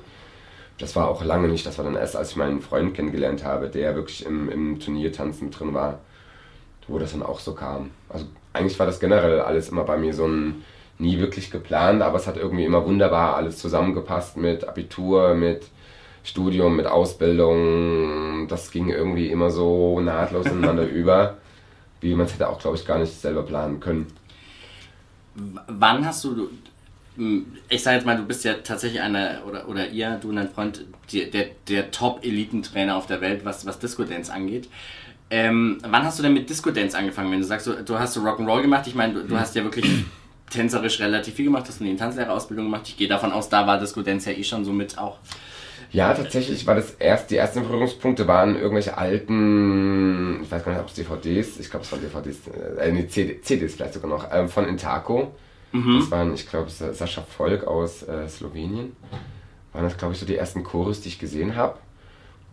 das 0.78 0.96
war 0.98 1.08
auch 1.08 1.24
lange 1.24 1.48
nicht, 1.48 1.66
das 1.66 1.78
war 1.78 1.86
dann 1.86 1.96
erst, 1.96 2.18
als 2.18 2.32
ich 2.32 2.36
meinen 2.36 2.62
Freund 2.62 2.94
kennengelernt 2.94 3.46
habe, 3.46 3.70
der 3.70 3.96
wirklich 3.96 4.26
im, 4.26 4.50
im 4.50 4.80
Turniertanzen 4.80 5.50
drin 5.50 5.74
war, 5.74 6.00
wo 6.88 7.00
das 7.00 7.14
dann 7.14 7.24
auch 7.24 7.40
so 7.40 7.54
kam. 7.54 7.92
Also 8.10 8.26
eigentlich 8.52 8.78
war 8.80 8.86
das 8.86 9.00
generell 9.00 9.40
alles 9.40 9.70
immer 9.70 9.84
bei 9.84 9.98
mir 9.98 10.14
so 10.14 10.26
ein 10.26 10.64
nie 11.00 11.18
wirklich 11.18 11.50
geplant, 11.50 12.02
aber 12.02 12.18
es 12.18 12.28
hat 12.28 12.38
irgendwie 12.38 12.66
immer 12.66 12.86
wunderbar 12.86 13.36
alles 13.36 13.58
zusammengepasst 13.58 14.38
mit 14.38 14.68
Abitur, 14.68 15.34
mit 15.34 15.68
Studium, 16.24 16.76
mit 16.76 16.86
Ausbildung. 16.86 18.48
Das 18.50 18.70
ging 18.72 18.90
irgendwie 18.90 19.30
immer 19.30 19.50
so 19.50 20.00
nahtlos 20.02 20.46
ineinander 20.46 20.84
über, 20.88 21.38
wie 22.02 22.14
man 22.14 22.26
es 22.26 22.34
hätte 22.34 22.50
auch, 22.50 22.60
glaube 22.60 22.78
ich, 22.78 22.86
gar 22.86 23.00
nicht 23.00 23.14
selber 23.14 23.44
planen 23.44 23.80
können. 23.80 24.08
W 25.36 25.60
wann 25.68 26.06
hast 26.06 26.26
du, 26.26 26.50
ich 27.70 27.82
sage 27.82 27.98
jetzt 27.98 28.06
mal, 28.06 28.18
du 28.18 28.26
bist 28.26 28.44
ja 28.44 28.56
tatsächlich 28.56 29.02
einer, 29.02 29.44
oder, 29.48 29.70
oder 29.70 29.88
ihr, 29.88 30.20
du 30.22 30.30
und 30.30 30.36
dein 30.36 30.50
Freund, 30.50 30.86
die, 31.12 31.32
der, 31.32 31.48
der 31.70 31.92
Top-Elitentrainer 31.92 32.98
auf 32.98 33.06
der 33.06 33.22
Welt, 33.22 33.46
was, 33.46 33.66
was 33.66 33.80
Disco 33.80 34.04
Dance 34.04 34.32
angeht. 34.34 34.68
Ähm, 35.32 35.78
wann 35.84 36.04
hast 36.04 36.20
du 36.20 36.24
denn 36.24 36.34
mit 36.34 36.50
Disco 36.50 36.72
Dance 36.72 36.98
angefangen? 36.98 37.32
Wenn 37.32 37.40
du 37.40 37.46
sagst, 37.46 37.68
du, 37.68 37.84
du 37.84 38.00
hast 38.00 38.16
so 38.16 38.22
Rock'n'Roll 38.22 38.64
gemacht, 38.64 38.88
ich 38.88 38.96
meine, 38.96 39.14
du, 39.14 39.24
du 39.24 39.40
hast 39.40 39.56
ja 39.56 39.64
wirklich 39.64 40.06
tänzerisch 40.50 41.00
relativ 41.00 41.36
viel 41.36 41.46
gemacht, 41.46 41.66
hast 41.68 41.80
du 41.80 41.86
eine 41.86 41.96
Tanzlehrerausbildung 41.96 42.66
gemacht. 42.66 42.84
Ich 42.88 42.98
gehe 42.98 43.08
davon 43.08 43.32
aus, 43.32 43.50
da 43.50 43.68
war 43.68 43.80
Disco 43.80 44.02
Dance 44.02 44.32
ja 44.32 44.38
eh 44.38 44.44
schon 44.44 44.66
so 44.66 44.74
mit 44.74 44.98
auch. 44.98 45.18
Ja, 45.92 46.14
tatsächlich 46.14 46.68
war 46.68 46.76
das 46.76 46.92
erst, 46.92 47.32
die 47.32 47.38
ersten 47.38 47.64
Berührungspunkte 47.64 48.28
waren 48.28 48.56
irgendwelche 48.56 48.96
alten, 48.98 50.44
ich 50.44 50.52
weiß 50.52 50.64
gar 50.64 50.72
nicht, 50.74 50.82
ob 50.82 50.88
es 50.88 50.94
DVDs, 50.94 51.60
ich 51.60 51.70
glaube 51.70 51.84
es 51.84 51.92
waren 51.92 52.02
DVDs, 52.02 52.38
äh, 52.80 52.92
nee, 52.92 53.08
CD, 53.08 53.42
CDs 53.42 53.76
vielleicht 53.76 53.96
sogar 53.96 54.10
noch, 54.10 54.32
äh, 54.32 54.48
von 54.48 54.68
Intaco. 54.68 55.34
Mhm. 55.72 56.00
Das 56.00 56.12
waren, 56.12 56.34
ich 56.34 56.48
glaube, 56.48 56.70
Sascha 56.70 57.22
Volk 57.22 57.66
aus 57.66 58.04
äh, 58.04 58.28
Slowenien. 58.28 58.96
Waren 59.74 59.84
das, 59.84 59.98
glaube 59.98 60.14
ich, 60.14 60.20
so 60.20 60.26
die 60.26 60.36
ersten 60.36 60.64
Chorus, 60.64 61.02
die 61.02 61.10
ich 61.10 61.20
gesehen 61.20 61.56
habe. 61.56 61.78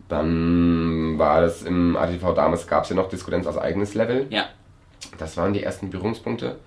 Dann 0.07 1.17
war 1.17 1.41
das 1.41 1.63
im 1.63 1.95
ATV 1.95 2.33
damals, 2.35 2.67
gab 2.67 2.83
es 2.83 2.89
ja 2.89 2.95
noch 2.95 3.09
Disco 3.09 3.31
Dance 3.31 3.49
als 3.49 3.57
eigenes 3.57 3.93
Level. 3.93 4.27
Ja. 4.29 4.45
Das 5.17 5.35
waren 5.35 5.53
die 5.53 5.63
ersten 5.63 5.89
Berührungspunkte. 5.89 6.57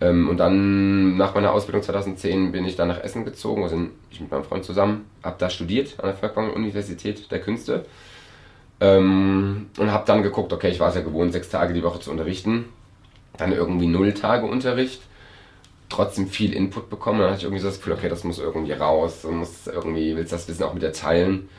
Ähm, 0.00 0.28
und 0.28 0.38
dann 0.38 1.16
nach 1.16 1.34
meiner 1.34 1.52
Ausbildung 1.52 1.82
2010 1.82 2.52
bin 2.52 2.64
ich 2.64 2.76
dann 2.76 2.88
nach 2.88 3.02
Essen 3.02 3.24
gezogen, 3.24 3.62
also 3.62 3.76
ich 4.10 4.20
mit 4.20 4.30
meinem 4.30 4.44
Freund 4.44 4.64
zusammen, 4.64 5.04
habe 5.22 5.36
da 5.38 5.50
studiert 5.50 6.00
an 6.00 6.06
der 6.06 6.16
Volkwang 6.16 6.52
Universität 6.52 7.30
der 7.30 7.40
Künste 7.40 7.84
ähm, 8.80 9.66
und 9.78 9.92
habe 9.92 10.06
dann 10.06 10.22
geguckt, 10.22 10.52
okay, 10.52 10.70
ich 10.70 10.80
war 10.80 10.88
es 10.88 10.94
ja 10.94 11.02
gewohnt, 11.02 11.32
sechs 11.32 11.50
Tage 11.50 11.74
die 11.74 11.82
Woche 11.82 12.00
zu 12.00 12.10
unterrichten, 12.10 12.66
dann 13.36 13.52
irgendwie 13.52 13.86
null 13.86 14.14
Tage 14.14 14.46
Unterricht, 14.46 15.02
trotzdem 15.90 16.28
viel 16.28 16.54
Input 16.54 16.88
bekommen, 16.88 17.20
dann 17.20 17.28
hatte 17.28 17.38
ich 17.38 17.44
irgendwie 17.44 17.60
so 17.60 17.68
das 17.68 17.76
Gefühl, 17.76 17.92
okay, 17.92 18.08
das 18.08 18.24
muss 18.24 18.38
irgendwie 18.38 18.72
raus, 18.72 19.22
du 19.22 19.32
musst 19.32 19.66
irgendwie, 19.66 20.16
willst 20.16 20.32
das 20.32 20.48
Wissen 20.48 20.62
auch 20.62 20.72
mit 20.72 20.82
dir 20.82 20.92
teilen 20.92 21.50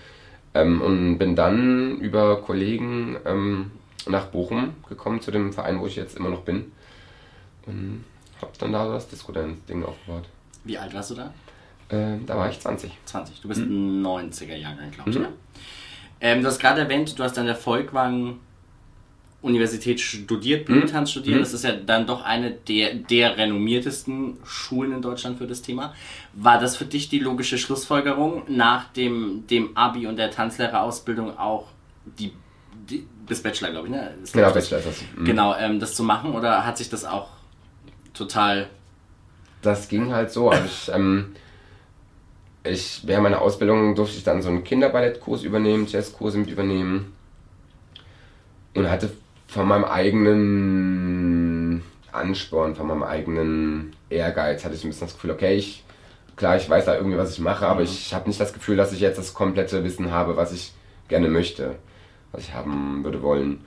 ähm, 0.55 0.81
und 0.81 1.19
bin 1.19 1.35
dann 1.35 1.99
über 1.99 2.41
Kollegen 2.41 3.17
ähm, 3.25 3.71
nach 4.07 4.25
Bochum 4.27 4.73
gekommen, 4.89 5.21
zu 5.21 5.29
dem 5.29 5.53
Verein, 5.53 5.79
wo 5.79 5.85
ich 5.85 5.95
jetzt 5.95 6.17
immer 6.17 6.29
noch 6.29 6.41
bin. 6.41 6.71
Und 7.67 8.03
habe 8.41 8.51
dann 8.57 8.71
da 8.71 8.87
das 8.87 9.07
Disco-Dance-Ding 9.07 9.83
aufgebaut. 9.83 10.23
Wie 10.63 10.77
alt 10.77 10.93
warst 10.93 11.11
du 11.11 11.15
da? 11.15 11.33
Äh, 11.89 12.17
da 12.25 12.37
war 12.37 12.49
ich 12.49 12.59
20. 12.59 12.91
20. 13.05 13.41
Du 13.41 13.47
bist 13.47 13.61
mhm. 13.61 14.01
ein 14.01 14.31
90er-Jahrgang, 14.31 14.91
glaube 14.91 15.09
ich, 15.09 15.17
mhm. 15.17 15.23
ja. 15.23 15.29
Ähm, 16.21 16.41
du 16.41 16.47
hast 16.47 16.59
gerade 16.59 16.81
erwähnt, 16.81 17.17
du 17.17 17.23
hast 17.23 17.37
an 17.37 17.47
der 17.47 17.55
Volkwang 17.55 18.39
Universität 19.41 19.99
studiert, 19.99 20.65
Blumentanz 20.65 21.09
mhm. 21.09 21.11
studiert. 21.11 21.37
Mhm. 21.37 21.41
Das 21.41 21.53
ist 21.53 21.63
ja 21.63 21.73
dann 21.73 22.05
doch 22.05 22.23
eine 22.23 22.51
der, 22.51 22.93
der 22.93 23.37
renommiertesten 23.37 24.37
Schulen 24.43 24.91
in 24.93 25.01
Deutschland 25.01 25.39
für 25.39 25.47
das 25.47 25.63
Thema. 25.63 25.95
War 26.33 26.59
das 26.59 26.77
für 26.77 26.85
dich 26.85 27.09
die 27.09 27.19
logische 27.19 27.57
Schlussfolgerung, 27.57 28.43
nach 28.47 28.89
dem, 28.93 29.45
dem 29.47 29.75
Abi 29.75 30.05
und 30.05 30.17
der 30.17 30.29
Tanzlehrerausbildung 30.29 31.37
auch 31.37 31.67
die, 32.05 32.33
die 32.87 33.07
bis 33.25 33.41
Bachelor, 33.41 33.71
glaube 33.71 33.87
ich, 33.87 33.93
ne? 33.93 34.13
Das 34.21 34.31
genau, 34.31 34.51
Bachelor 34.51 34.77
ist 34.77 34.87
das. 34.87 35.01
Mhm. 35.17 35.25
Genau, 35.25 35.55
ähm, 35.55 35.79
das 35.79 35.95
zu 35.95 36.03
machen 36.03 36.33
oder 36.33 36.65
hat 36.65 36.77
sich 36.77 36.89
das 36.89 37.03
auch 37.03 37.29
total. 38.13 38.69
Das 39.61 39.87
ging 39.87 40.13
halt 40.13 40.31
so. 40.31 40.49
Also 40.49 40.65
ich, 40.65 40.91
ähm, 40.93 41.35
ich, 42.63 43.01
während 43.05 43.23
meiner 43.23 43.41
Ausbildung 43.41 43.95
durfte 43.95 44.17
ich 44.17 44.23
dann 44.23 44.41
so 44.41 44.49
einen 44.49 44.63
Kinderballettkurs 44.63 45.43
übernehmen, 45.43 45.87
Jazzkurse 45.87 46.37
mit 46.37 46.49
übernehmen. 46.49 47.13
Und 48.73 48.89
hatte 48.89 49.11
von 49.47 49.67
meinem 49.67 49.83
eigenen 49.83 51.83
Ansporn, 52.11 52.75
von 52.75 52.87
meinem 52.87 53.03
eigenen 53.03 53.95
Ehrgeiz, 54.09 54.63
hatte 54.63 54.75
ich 54.75 54.83
ein 54.83 54.89
bisschen 54.89 55.07
das 55.07 55.15
Gefühl, 55.15 55.31
okay, 55.31 55.55
ich, 55.55 55.83
klar, 56.35 56.55
ich 56.55 56.69
weiß 56.69 56.85
da 56.85 56.95
irgendwie, 56.95 57.17
was 57.17 57.33
ich 57.33 57.39
mache, 57.39 57.67
aber 57.67 57.81
mhm. 57.81 57.85
ich 57.85 58.13
habe 58.13 58.29
nicht 58.29 58.39
das 58.39 58.53
Gefühl, 58.53 58.77
dass 58.77 58.93
ich 58.93 58.99
jetzt 58.99 59.17
das 59.17 59.33
komplette 59.33 59.83
Wissen 59.83 60.11
habe, 60.11 60.37
was 60.37 60.53
ich 60.53 60.73
gerne 61.09 61.27
möchte, 61.27 61.75
was 62.31 62.43
ich 62.43 62.53
haben 62.53 63.03
würde 63.03 63.21
wollen. 63.21 63.65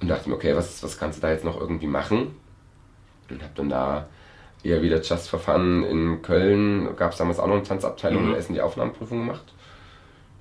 Und 0.00 0.08
dachte 0.08 0.28
mir, 0.28 0.34
okay, 0.34 0.54
was, 0.54 0.82
was 0.82 0.98
kannst 0.98 1.18
du 1.18 1.22
da 1.22 1.30
jetzt 1.30 1.44
noch 1.44 1.58
irgendwie 1.58 1.86
machen? 1.86 2.36
Und 3.30 3.42
habe 3.42 3.52
dann 3.54 3.68
da 3.68 4.08
eher 4.62 4.82
wieder 4.82 5.00
Just 5.00 5.28
for 5.28 5.38
Fun 5.38 5.84
in 5.84 6.22
Köln, 6.22 6.96
gab 6.96 7.12
es 7.12 7.18
damals 7.18 7.38
auch 7.38 7.46
noch 7.46 7.56
eine 7.56 7.62
Tanzabteilung 7.62 8.24
mhm. 8.24 8.30
in 8.30 8.36
Essen 8.36 8.54
die 8.54 8.60
Aufnahmeprüfung 8.60 9.26
gemacht. 9.26 9.52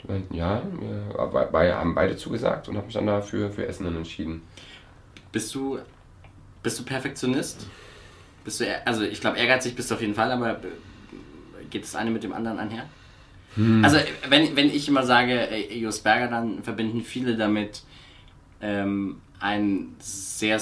Die 0.01 0.11
meinten, 0.11 0.33
ja, 0.35 0.61
wir 1.13 1.75
haben 1.75 1.95
beide 1.95 2.17
zugesagt 2.17 2.67
und 2.69 2.75
habe 2.77 2.85
mich 2.85 2.95
dann 2.95 3.07
dafür 3.07 3.49
für 3.51 3.67
Essen 3.67 3.85
dann 3.85 3.95
entschieden. 3.95 4.41
Bist 5.31 5.53
du, 5.53 5.79
bist 6.63 6.79
du 6.79 6.83
Perfektionist? 6.83 7.67
Bist 8.43 8.61
du, 8.61 8.65
also 8.85 9.03
ich 9.03 9.21
glaube, 9.21 9.37
ehrgeizig 9.37 9.75
bist 9.75 9.89
du 9.89 9.95
auf 9.95 10.01
jeden 10.01 10.15
Fall, 10.15 10.31
aber 10.31 10.59
geht 11.69 11.83
das 11.83 11.95
eine 11.95 12.11
mit 12.11 12.23
dem 12.23 12.33
anderen 12.33 12.59
einher? 12.59 12.85
Hm. 13.55 13.83
Also 13.83 13.97
wenn, 14.29 14.55
wenn 14.55 14.67
ich 14.67 14.87
immer 14.87 15.03
sage, 15.03 15.47
Jos 15.71 15.99
Berger, 15.99 16.27
dann 16.27 16.63
verbinden 16.63 17.01
viele 17.01 17.37
damit 17.37 17.83
ähm, 18.61 19.21
ein 19.39 19.95
sehr 19.99 20.59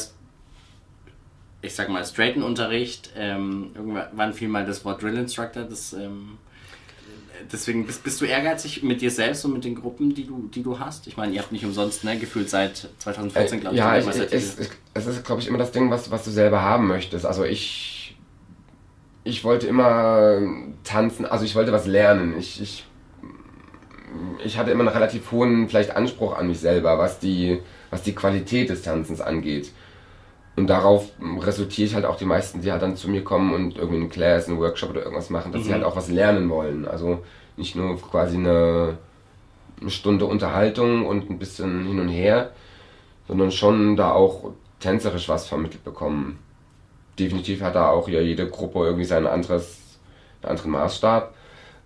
ich 1.63 1.73
sag 1.73 1.89
mal, 1.89 2.05
straighten 2.05 2.43
Unterricht. 2.43 3.11
Ähm, 3.17 3.71
irgendwann 3.73 4.33
fiel 4.33 4.49
mal 4.49 4.65
das 4.65 4.83
Wort 4.83 5.01
Drill 5.01 5.17
Instructor. 5.17 5.63
Das, 5.63 5.93
ähm, 5.93 6.37
deswegen 7.51 7.85
bist, 7.85 8.03
bist 8.03 8.19
du 8.19 8.25
ehrgeizig 8.25 8.83
mit 8.83 9.01
dir 9.01 9.09
selbst 9.09 9.45
und 9.45 9.53
mit 9.53 9.63
den 9.63 9.73
Gruppen, 9.73 10.13
die 10.13 10.27
du, 10.27 10.49
die 10.53 10.61
du 10.61 10.77
hast? 10.77 11.07
Ich 11.07 11.15
meine, 11.15 11.33
ihr 11.33 11.41
habt 11.41 11.53
nicht 11.53 11.63
umsonst 11.63 12.03
ne, 12.03 12.19
gefühlt 12.19 12.49
seit 12.49 12.89
2014, 12.99 13.61
glaube 13.61 13.75
ich. 13.75 13.79
Ja, 13.79 13.97
ich, 13.97 14.05
es, 14.05 14.19
es, 14.19 14.57
es 14.93 15.07
ist, 15.07 15.25
glaube 15.25 15.41
ich, 15.41 15.47
immer 15.47 15.57
das 15.57 15.71
Ding, 15.71 15.89
was, 15.89 16.11
was 16.11 16.25
du 16.25 16.31
selber 16.31 16.61
haben 16.61 16.85
möchtest. 16.85 17.25
Also 17.25 17.45
ich, 17.45 18.17
ich 19.23 19.45
wollte 19.45 19.65
immer 19.65 20.41
tanzen, 20.83 21.25
also 21.25 21.45
ich 21.45 21.55
wollte 21.55 21.71
was 21.71 21.87
lernen. 21.87 22.37
Ich, 22.37 22.61
ich, 22.61 22.83
ich 24.43 24.57
hatte 24.57 24.71
immer 24.71 24.81
einen 24.81 24.93
relativ 24.93 25.31
hohen 25.31 25.69
vielleicht 25.69 25.95
Anspruch 25.95 26.37
an 26.37 26.49
mich 26.49 26.59
selber, 26.59 26.97
was 26.97 27.19
die, 27.19 27.61
was 27.89 28.03
die 28.03 28.13
Qualität 28.13 28.69
des 28.69 28.81
Tanzens 28.81 29.21
angeht. 29.21 29.71
Und 30.55 30.67
darauf 30.67 31.09
resultiere 31.39 31.87
ich 31.87 31.95
halt 31.95 32.05
auch 32.05 32.17
die 32.17 32.25
meisten, 32.25 32.61
die 32.61 32.71
halt 32.71 32.81
dann 32.81 32.95
zu 32.95 33.09
mir 33.09 33.23
kommen 33.23 33.53
und 33.53 33.75
irgendwie 33.75 34.01
einen 34.01 34.09
Class, 34.09 34.47
einen 34.47 34.59
Workshop 34.59 34.91
oder 34.91 35.01
irgendwas 35.01 35.29
machen, 35.31 35.51
dass 35.51 35.61
mhm. 35.63 35.65
sie 35.65 35.73
halt 35.73 35.83
auch 35.83 35.95
was 35.95 36.09
lernen 36.09 36.49
wollen. 36.49 36.87
Also 36.87 37.23
nicht 37.57 37.75
nur 37.75 37.99
quasi 37.99 38.37
eine, 38.37 38.97
eine 39.81 39.89
Stunde 39.89 40.25
Unterhaltung 40.25 41.07
und 41.07 41.29
ein 41.29 41.39
bisschen 41.39 41.85
hin 41.85 41.99
und 41.99 42.09
her, 42.09 42.51
sondern 43.27 43.51
schon 43.51 43.95
da 43.95 44.11
auch 44.11 44.51
tänzerisch 44.79 45.27
was 45.27 45.47
vermittelt 45.47 45.83
bekommen. 45.83 46.37
Definitiv 47.17 47.61
hat 47.61 47.75
da 47.75 47.89
auch 47.89 48.07
ja 48.07 48.21
jede 48.21 48.47
Gruppe 48.47 48.79
irgendwie 48.79 49.05
sein 49.05 49.25
anderes, 49.25 49.79
einen 50.41 50.51
anderen 50.51 50.71
Maßstab. 50.71 51.33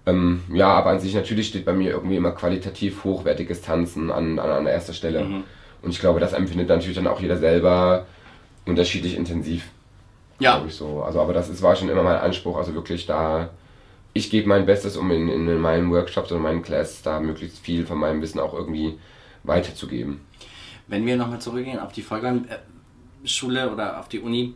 Ähm, 0.06 0.44
ja, 0.54 0.74
aber 0.74 0.90
an 0.90 1.00
sich 1.00 1.14
natürlich 1.14 1.48
steht 1.48 1.66
bei 1.66 1.74
mir 1.74 1.92
irgendwie 1.92 2.16
immer 2.16 2.32
qualitativ 2.32 3.04
hochwertiges 3.04 3.62
Tanzen 3.62 4.12
an, 4.12 4.40
an, 4.40 4.50
an 4.50 4.68
erster 4.68 4.94
Stelle. 4.94 5.24
Mhm. 5.24 5.44
Und 5.82 5.92
ich 5.92 6.00
glaube, 6.00 6.20
das 6.20 6.34
empfindet 6.34 6.70
natürlich 6.70 6.96
dann 6.96 7.08
auch 7.08 7.20
jeder 7.20 7.38
selber 7.38 8.06
unterschiedlich 8.68 9.16
intensiv. 9.16 9.64
Ja. 10.40 10.64
Ich 10.68 10.76
so. 10.76 11.02
Also, 11.04 11.22
aber 11.22 11.34
das 11.34 11.50
ist, 11.50 11.62
war 11.62 11.76
schon 11.76 11.90
immer 11.90 12.04
mein 12.04 12.18
Anspruch, 12.18 12.58
also 12.58 12.74
wirklich 12.74 13.06
da. 13.06 13.50
Ich 14.14 14.30
gebe 14.30 14.48
mein 14.48 14.66
Bestes, 14.66 14.98
um 14.98 15.12
in, 15.12 15.30
in 15.30 15.60
meinen 15.60 15.92
Workshops 15.92 16.32
und 16.32 16.42
meinen 16.42 16.64
Classes 16.64 17.04
da 17.04 17.20
möglichst 17.20 17.60
viel 17.60 17.86
von 17.86 18.00
meinem 18.00 18.22
Wissen 18.22 18.40
auch 18.40 18.54
irgendwie 18.54 18.98
weiterzugeben. 19.44 20.22
Wenn 20.88 21.06
wir 21.06 21.18
nochmal 21.18 21.40
zurückgehen 21.40 21.80
auf 21.80 21.92
die 21.92 22.02
Volksschule 22.02 23.72
oder 23.72 24.00
auf 24.00 24.10
die 24.10 24.20
Uni, 24.20 24.56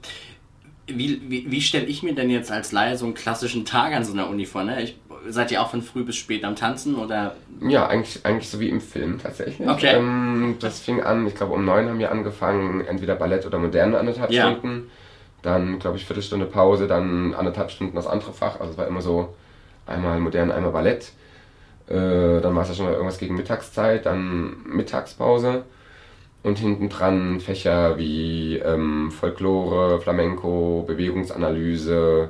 wie, 0.87 1.21
wie, 1.29 1.51
wie 1.51 1.61
stelle 1.61 1.85
ich 1.85 2.03
mir 2.03 2.15
denn 2.15 2.29
jetzt 2.29 2.51
als 2.51 2.71
Laie 2.71 2.97
so 2.97 3.05
einen 3.05 3.13
klassischen 3.13 3.65
Tag 3.65 3.93
an 3.93 4.03
so 4.03 4.13
einer 4.13 4.29
Uni 4.29 4.45
vor? 4.45 4.63
Ne? 4.63 4.81
Ich, 4.81 4.95
seid 5.27 5.51
ihr 5.51 5.61
auch 5.61 5.69
von 5.69 5.81
früh 5.81 6.03
bis 6.03 6.15
spät 6.15 6.43
am 6.43 6.55
Tanzen 6.55 6.95
oder? 6.95 7.35
Ja, 7.61 7.87
eigentlich, 7.87 8.25
eigentlich 8.25 8.49
so 8.49 8.59
wie 8.59 8.69
im 8.69 8.81
Film 8.81 9.19
tatsächlich. 9.21 9.67
Okay. 9.67 9.95
Ähm, 9.95 10.55
das 10.59 10.79
fing 10.79 11.01
an, 11.01 11.27
ich 11.27 11.35
glaube 11.35 11.53
um 11.53 11.65
neun 11.65 11.87
haben 11.87 11.99
wir 11.99 12.11
angefangen, 12.11 12.85
entweder 12.85 13.15
Ballett 13.15 13.45
oder 13.45 13.59
moderne 13.59 13.97
anderthalb 13.97 14.31
ja. 14.31 14.43
Stunden. 14.43 14.89
Dann, 15.41 15.79
glaube 15.79 15.97
ich, 15.97 16.05
Viertelstunde 16.05 16.45
Pause, 16.45 16.87
dann 16.87 17.33
anderthalb 17.33 17.71
Stunden 17.71 17.95
das 17.95 18.07
andere 18.07 18.33
Fach. 18.33 18.59
Also 18.59 18.73
es 18.73 18.77
war 18.77 18.87
immer 18.87 19.01
so 19.01 19.33
einmal 19.87 20.19
modern, 20.19 20.51
einmal 20.51 20.71
Ballett. 20.71 21.11
Äh, 21.87 22.41
dann 22.41 22.55
war 22.55 22.63
es 22.63 22.69
ja 22.69 22.75
schon 22.75 22.85
mal 22.85 22.93
irgendwas 22.93 23.17
gegen 23.17 23.35
Mittagszeit, 23.35 24.05
dann 24.05 24.57
Mittagspause. 24.65 25.63
Und 26.43 26.57
hinten 26.57 26.89
dran 26.89 27.39
Fächer 27.39 27.97
wie 27.97 28.57
ähm, 28.57 29.11
Folklore, 29.11 30.01
Flamenco, 30.01 30.83
Bewegungsanalyse, 30.87 32.29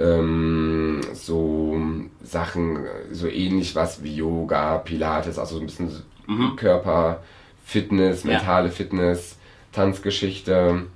ähm, 0.00 1.00
so 1.12 1.80
Sachen, 2.22 2.78
so 3.12 3.28
ähnlich 3.28 3.74
was 3.74 4.02
wie 4.02 4.16
Yoga, 4.16 4.78
Pilates, 4.78 5.38
also 5.38 5.56
so 5.56 5.60
ein 5.60 5.66
bisschen 5.66 5.90
mhm. 6.26 6.56
Körper, 6.56 7.22
Fitness, 7.64 8.24
mentale 8.24 8.68
ja. 8.68 8.74
Fitness, 8.74 9.36
Tanzgeschichte. 9.72 10.86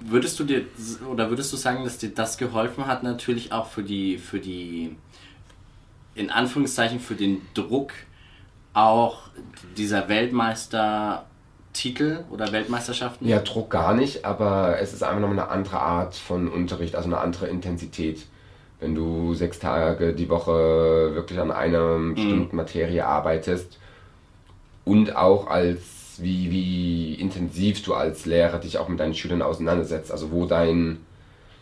Würdest 0.00 0.40
du 0.40 0.44
dir 0.44 0.64
oder 1.08 1.28
würdest 1.28 1.52
du 1.52 1.56
sagen, 1.56 1.84
dass 1.84 1.98
dir 1.98 2.10
das 2.10 2.38
geholfen 2.38 2.86
hat, 2.86 3.02
natürlich 3.04 3.52
auch 3.52 3.68
für 3.68 3.84
die, 3.84 4.18
für 4.18 4.40
die, 4.40 4.96
in 6.14 6.30
Anführungszeichen, 6.30 6.98
für 6.98 7.14
den 7.14 7.42
Druck 7.54 7.92
auch 8.74 9.28
dieser 9.76 10.08
Weltmeistertitel 11.72 12.24
oder 12.30 12.52
Weltmeisterschaften? 12.52 13.26
Ja, 13.26 13.40
Druck 13.40 13.70
gar 13.70 13.94
nicht, 13.94 14.24
aber 14.24 14.78
es 14.80 14.92
ist 14.92 15.02
einfach 15.02 15.20
nochmal 15.20 15.40
eine 15.40 15.48
andere 15.48 15.80
Art 15.80 16.14
von 16.14 16.48
Unterricht, 16.48 16.94
also 16.94 17.08
eine 17.08 17.18
andere 17.18 17.48
Intensität. 17.48 18.26
Wenn 18.80 18.94
du 18.94 19.34
sechs 19.34 19.58
Tage 19.58 20.12
die 20.12 20.28
Woche 20.28 21.14
wirklich 21.14 21.38
an 21.38 21.50
einer 21.50 21.98
mhm. 21.98 22.14
bestimmten 22.14 22.56
Materie 22.56 23.06
arbeitest 23.06 23.78
und 24.84 25.16
auch 25.16 25.46
als 25.46 25.80
wie, 26.18 26.50
wie 26.50 27.14
intensiv 27.14 27.82
du 27.82 27.94
als 27.94 28.26
Lehrer 28.26 28.58
dich 28.58 28.78
auch 28.78 28.88
mit 28.88 29.00
deinen 29.00 29.14
Schülern 29.14 29.40
auseinandersetzt. 29.40 30.12
Also 30.12 30.30
wo 30.30 30.46
dein, 30.46 30.98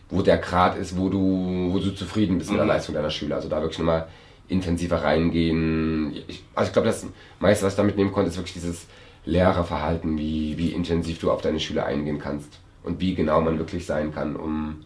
wo 0.09 0.21
der 0.21 0.37
Grad 0.37 0.77
ist, 0.77 0.97
wo 0.97 1.09
du, 1.09 1.69
wo 1.71 1.79
du 1.79 1.91
zufrieden 1.91 2.37
bist 2.37 2.49
mhm. 2.49 2.57
mit 2.57 2.67
der. 2.67 2.73
Leistung 2.75 2.95
deiner 2.95 3.11
Schüler. 3.11 3.35
Also 3.35 3.49
da 3.49 3.61
wirklich 3.61 3.79
nochmal 3.79 4.07
intensiver 4.49 5.03
reingehen. 5.03 6.13
Ich, 6.27 6.43
also 6.53 6.67
ich 6.67 6.73
glaube, 6.73 6.87
das 6.87 7.05
meiste, 7.39 7.65
was 7.65 7.73
ich 7.73 7.77
damit 7.77 7.95
nehmen 7.95 8.11
konnte, 8.11 8.29
ist 8.29 8.37
wirklich 8.37 8.53
dieses 8.53 8.87
Lehrerverhalten, 9.25 10.17
wie, 10.17 10.57
wie 10.57 10.69
intensiv 10.69 11.19
du 11.19 11.31
auf 11.31 11.41
deine 11.41 11.59
Schüler 11.59 11.85
eingehen 11.85 12.19
kannst 12.19 12.59
und 12.83 12.99
wie 12.99 13.15
genau 13.15 13.41
man 13.41 13.57
wirklich 13.59 13.85
sein 13.85 14.13
kann, 14.13 14.35
um 14.35 14.85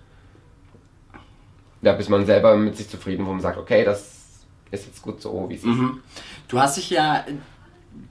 ja, 1.82 1.94
bis 1.94 2.10
man 2.10 2.26
selber 2.26 2.56
mit 2.58 2.76
sich 2.76 2.90
zufrieden, 2.90 3.26
wo 3.26 3.32
man 3.32 3.42
sagt, 3.42 3.58
okay, 3.58 3.86
das 3.86 4.46
ist 4.72 4.88
jetzt 4.88 5.02
gut 5.02 5.22
so, 5.22 5.46
wie 5.50 5.56
es 5.56 5.64
mhm. 5.64 6.02
ist. 6.04 6.24
Du 6.48 6.60
hast 6.60 6.78
dich 6.78 6.90
ja 6.90 7.24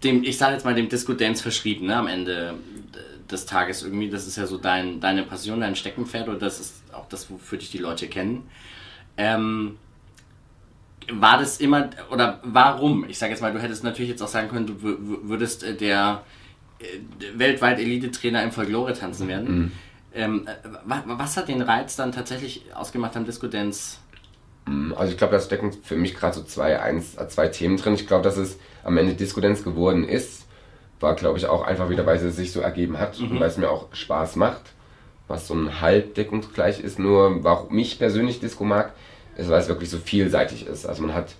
dem, 0.02 0.22
ich 0.22 0.38
sage 0.38 0.54
jetzt 0.54 0.64
mal, 0.64 0.74
dem 0.74 0.88
Disco 0.88 1.12
Dance 1.12 1.42
verschrieben, 1.42 1.86
ne, 1.86 1.96
am 1.96 2.06
Ende 2.06 2.54
des 3.30 3.46
Tages 3.46 3.82
irgendwie. 3.82 4.08
Das 4.08 4.26
ist 4.26 4.36
ja 4.36 4.46
so 4.46 4.58
dein, 4.58 5.00
deine 5.00 5.24
Passion, 5.24 5.60
dein 5.60 5.76
Steckenpferd 5.76 6.28
oder 6.28 6.38
das 6.38 6.60
ist 6.60 6.82
auch 6.92 7.08
das, 7.08 7.30
wofür 7.30 7.58
dich 7.58 7.70
die 7.70 7.78
Leute 7.78 8.06
kennen. 8.06 8.48
Ähm, 9.16 9.78
war 11.12 11.38
das 11.38 11.58
immer, 11.58 11.90
oder 12.10 12.40
warum? 12.42 13.04
Ich 13.08 13.18
sage 13.18 13.32
jetzt 13.32 13.40
mal, 13.40 13.52
du 13.52 13.60
hättest 13.60 13.84
natürlich 13.84 14.10
jetzt 14.10 14.22
auch 14.22 14.28
sagen 14.28 14.48
können, 14.48 14.66
du 14.66 14.74
würdest 14.80 15.64
äh, 15.64 15.74
der 15.74 16.22
äh, 16.78 16.84
weltweit 17.38 17.78
Elite-Trainer 17.78 18.42
im 18.42 18.52
Folklore 18.52 18.94
tanzen 18.94 19.28
werden. 19.28 19.58
Mhm. 19.58 19.72
Ähm, 20.14 20.48
was 20.84 21.36
hat 21.36 21.48
den 21.48 21.60
Reiz 21.60 21.96
dann 21.96 22.12
tatsächlich 22.12 22.66
ausgemacht 22.74 23.16
am 23.16 23.24
Disco 23.24 23.48
Dance? 23.48 23.98
Mhm, 24.66 24.94
also 24.96 25.12
ich 25.12 25.18
glaube, 25.18 25.34
da 25.34 25.40
stecken 25.40 25.72
für 25.82 25.96
mich 25.96 26.14
gerade 26.14 26.34
so 26.34 26.42
zwei, 26.44 26.80
eins, 26.80 27.16
zwei 27.28 27.48
Themen 27.48 27.76
drin. 27.76 27.94
Ich 27.94 28.06
glaube, 28.06 28.22
dass 28.22 28.36
es 28.36 28.58
am 28.84 28.96
Ende 28.96 29.14
Disco 29.14 29.40
Dance 29.40 29.62
geworden 29.62 30.04
ist, 30.04 30.46
war 31.00 31.14
glaube 31.14 31.38
ich 31.38 31.46
auch 31.46 31.62
einfach 31.62 31.90
wieder, 31.90 32.06
weil 32.06 32.16
es 32.16 32.36
sich 32.36 32.52
so 32.52 32.60
ergeben 32.60 32.98
hat 32.98 33.18
mhm. 33.18 33.32
und 33.32 33.40
weil 33.40 33.48
es 33.48 33.56
mir 33.56 33.70
auch 33.70 33.92
Spaß 33.92 34.36
macht, 34.36 34.62
was 35.28 35.48
so 35.48 35.54
ein 35.54 35.80
halb 35.80 36.14
deckungsgleich 36.14 36.80
ist. 36.80 36.98
Nur 36.98 37.42
warum 37.42 37.76
ich 37.76 37.98
persönlich 37.98 38.40
Disco 38.40 38.64
mag, 38.64 38.92
ist, 39.36 39.50
weil 39.50 39.60
es 39.60 39.68
wirklich 39.68 39.90
so 39.90 39.98
vielseitig 39.98 40.66
ist. 40.66 40.86
Also 40.86 41.02
man 41.02 41.14
hat 41.14 41.34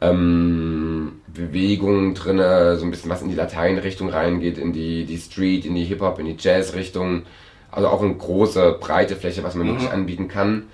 ähm, 0.00 1.20
Bewegungen 1.26 2.14
drin, 2.14 2.38
so 2.78 2.84
ein 2.84 2.90
bisschen 2.90 3.10
was 3.10 3.22
in 3.22 3.28
die 3.28 3.34
Lateinrichtung 3.34 4.08
reingeht, 4.08 4.58
in 4.58 4.72
die, 4.72 5.04
die 5.04 5.18
Street, 5.18 5.64
in 5.64 5.74
die 5.74 5.84
Hip-Hop, 5.84 6.18
in 6.18 6.26
die 6.26 6.36
Jazz-Richtung. 6.38 7.22
Also 7.70 7.88
auch 7.88 8.02
eine 8.02 8.14
große, 8.14 8.78
breite 8.80 9.16
Fläche, 9.16 9.44
was 9.44 9.54
man 9.54 9.66
mhm. 9.66 9.72
wirklich 9.72 9.90
anbieten 9.90 10.28
kann. 10.28 10.64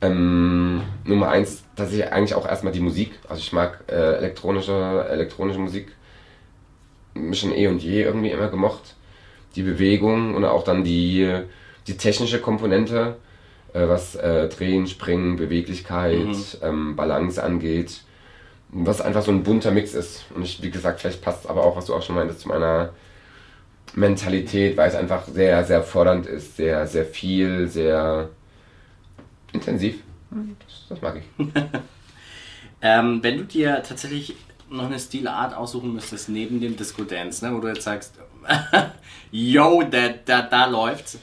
Ähm, 0.00 0.82
Nummer 1.04 1.30
eins, 1.30 1.64
tatsächlich 1.74 2.12
eigentlich 2.12 2.34
auch 2.34 2.46
erstmal 2.46 2.72
die 2.72 2.80
Musik. 2.80 3.12
Also 3.28 3.40
ich 3.40 3.52
mag 3.52 3.84
äh, 3.88 4.16
elektronische, 4.16 5.06
elektronische 5.10 5.58
Musik 5.58 5.88
schon 7.32 7.52
eh 7.52 7.66
und 7.68 7.82
je 7.82 8.02
irgendwie 8.02 8.30
immer 8.30 8.48
gemocht. 8.48 8.94
Die 9.54 9.62
Bewegung 9.62 10.34
und 10.34 10.44
auch 10.44 10.64
dann 10.64 10.84
die, 10.84 11.40
die 11.86 11.96
technische 11.96 12.40
Komponente, 12.40 13.16
äh, 13.72 13.88
was 13.88 14.14
äh, 14.16 14.48
Drehen, 14.48 14.86
Springen, 14.86 15.36
Beweglichkeit, 15.36 16.26
mhm. 16.26 16.44
ähm, 16.62 16.96
Balance 16.96 17.42
angeht. 17.42 18.02
Was 18.68 19.00
einfach 19.00 19.22
so 19.22 19.30
ein 19.30 19.42
bunter 19.42 19.70
Mix 19.70 19.94
ist. 19.94 20.24
Und 20.34 20.42
ich, 20.42 20.62
wie 20.62 20.70
gesagt, 20.70 21.00
vielleicht 21.00 21.22
passt 21.22 21.48
aber 21.48 21.64
auch, 21.64 21.76
was 21.76 21.86
du 21.86 21.94
auch 21.94 22.02
schon 22.02 22.16
meintest, 22.16 22.40
zu 22.40 22.48
meiner 22.48 22.90
Mentalität, 23.94 24.76
weil 24.76 24.88
es 24.88 24.94
einfach 24.94 25.24
sehr, 25.26 25.64
sehr 25.64 25.82
fordernd 25.82 26.26
ist, 26.26 26.56
sehr, 26.56 26.86
sehr 26.86 27.04
viel, 27.04 27.68
sehr 27.68 28.28
intensiv. 29.52 30.02
Das, 30.30 30.86
das 30.88 31.00
mag 31.00 31.16
ich. 31.16 31.46
ähm, 32.82 33.22
wenn 33.22 33.38
du 33.38 33.44
dir 33.44 33.82
tatsächlich 33.82 34.34
noch 34.68 34.86
eine 34.86 34.98
Stilart 34.98 35.54
aussuchen 35.54 35.94
müsstest 35.94 36.28
neben 36.28 36.60
dem 36.60 36.76
Disco 36.76 37.04
Dance, 37.04 37.44
ne, 37.44 37.54
wo 37.54 37.60
du 37.60 37.68
jetzt 37.68 37.82
sagst, 37.82 38.14
yo, 39.30 39.82
da, 39.82 40.08
da, 40.24 40.42
da 40.42 40.66
läuft's. 40.66 41.18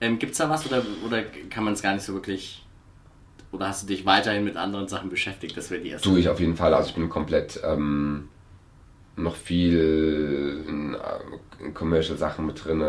Ähm, 0.00 0.18
Gibt 0.18 0.32
es 0.32 0.38
da 0.38 0.48
was 0.48 0.66
oder, 0.66 0.82
oder 1.04 1.22
kann 1.50 1.64
man 1.64 1.74
es 1.74 1.82
gar 1.82 1.94
nicht 1.94 2.04
so 2.04 2.14
wirklich 2.14 2.64
oder 3.50 3.68
hast 3.68 3.82
du 3.82 3.86
dich 3.86 4.04
weiterhin 4.04 4.44
mit 4.44 4.56
anderen 4.56 4.88
Sachen 4.88 5.08
beschäftigt? 5.08 5.56
Das 5.56 5.70
wäre 5.70 5.80
die 5.80 5.90
erste. 5.90 6.08
Tue 6.08 6.20
ich 6.20 6.28
auf 6.28 6.40
jeden 6.40 6.56
Fall. 6.56 6.74
Also 6.74 6.90
ich 6.90 6.94
bin 6.94 7.08
komplett 7.08 7.60
ähm, 7.64 8.28
noch 9.16 9.36
viel 9.36 10.64
in, 10.68 10.96
in 11.64 11.74
Commercial 11.74 12.18
Sachen 12.18 12.46
mit 12.46 12.64
drin. 12.64 12.82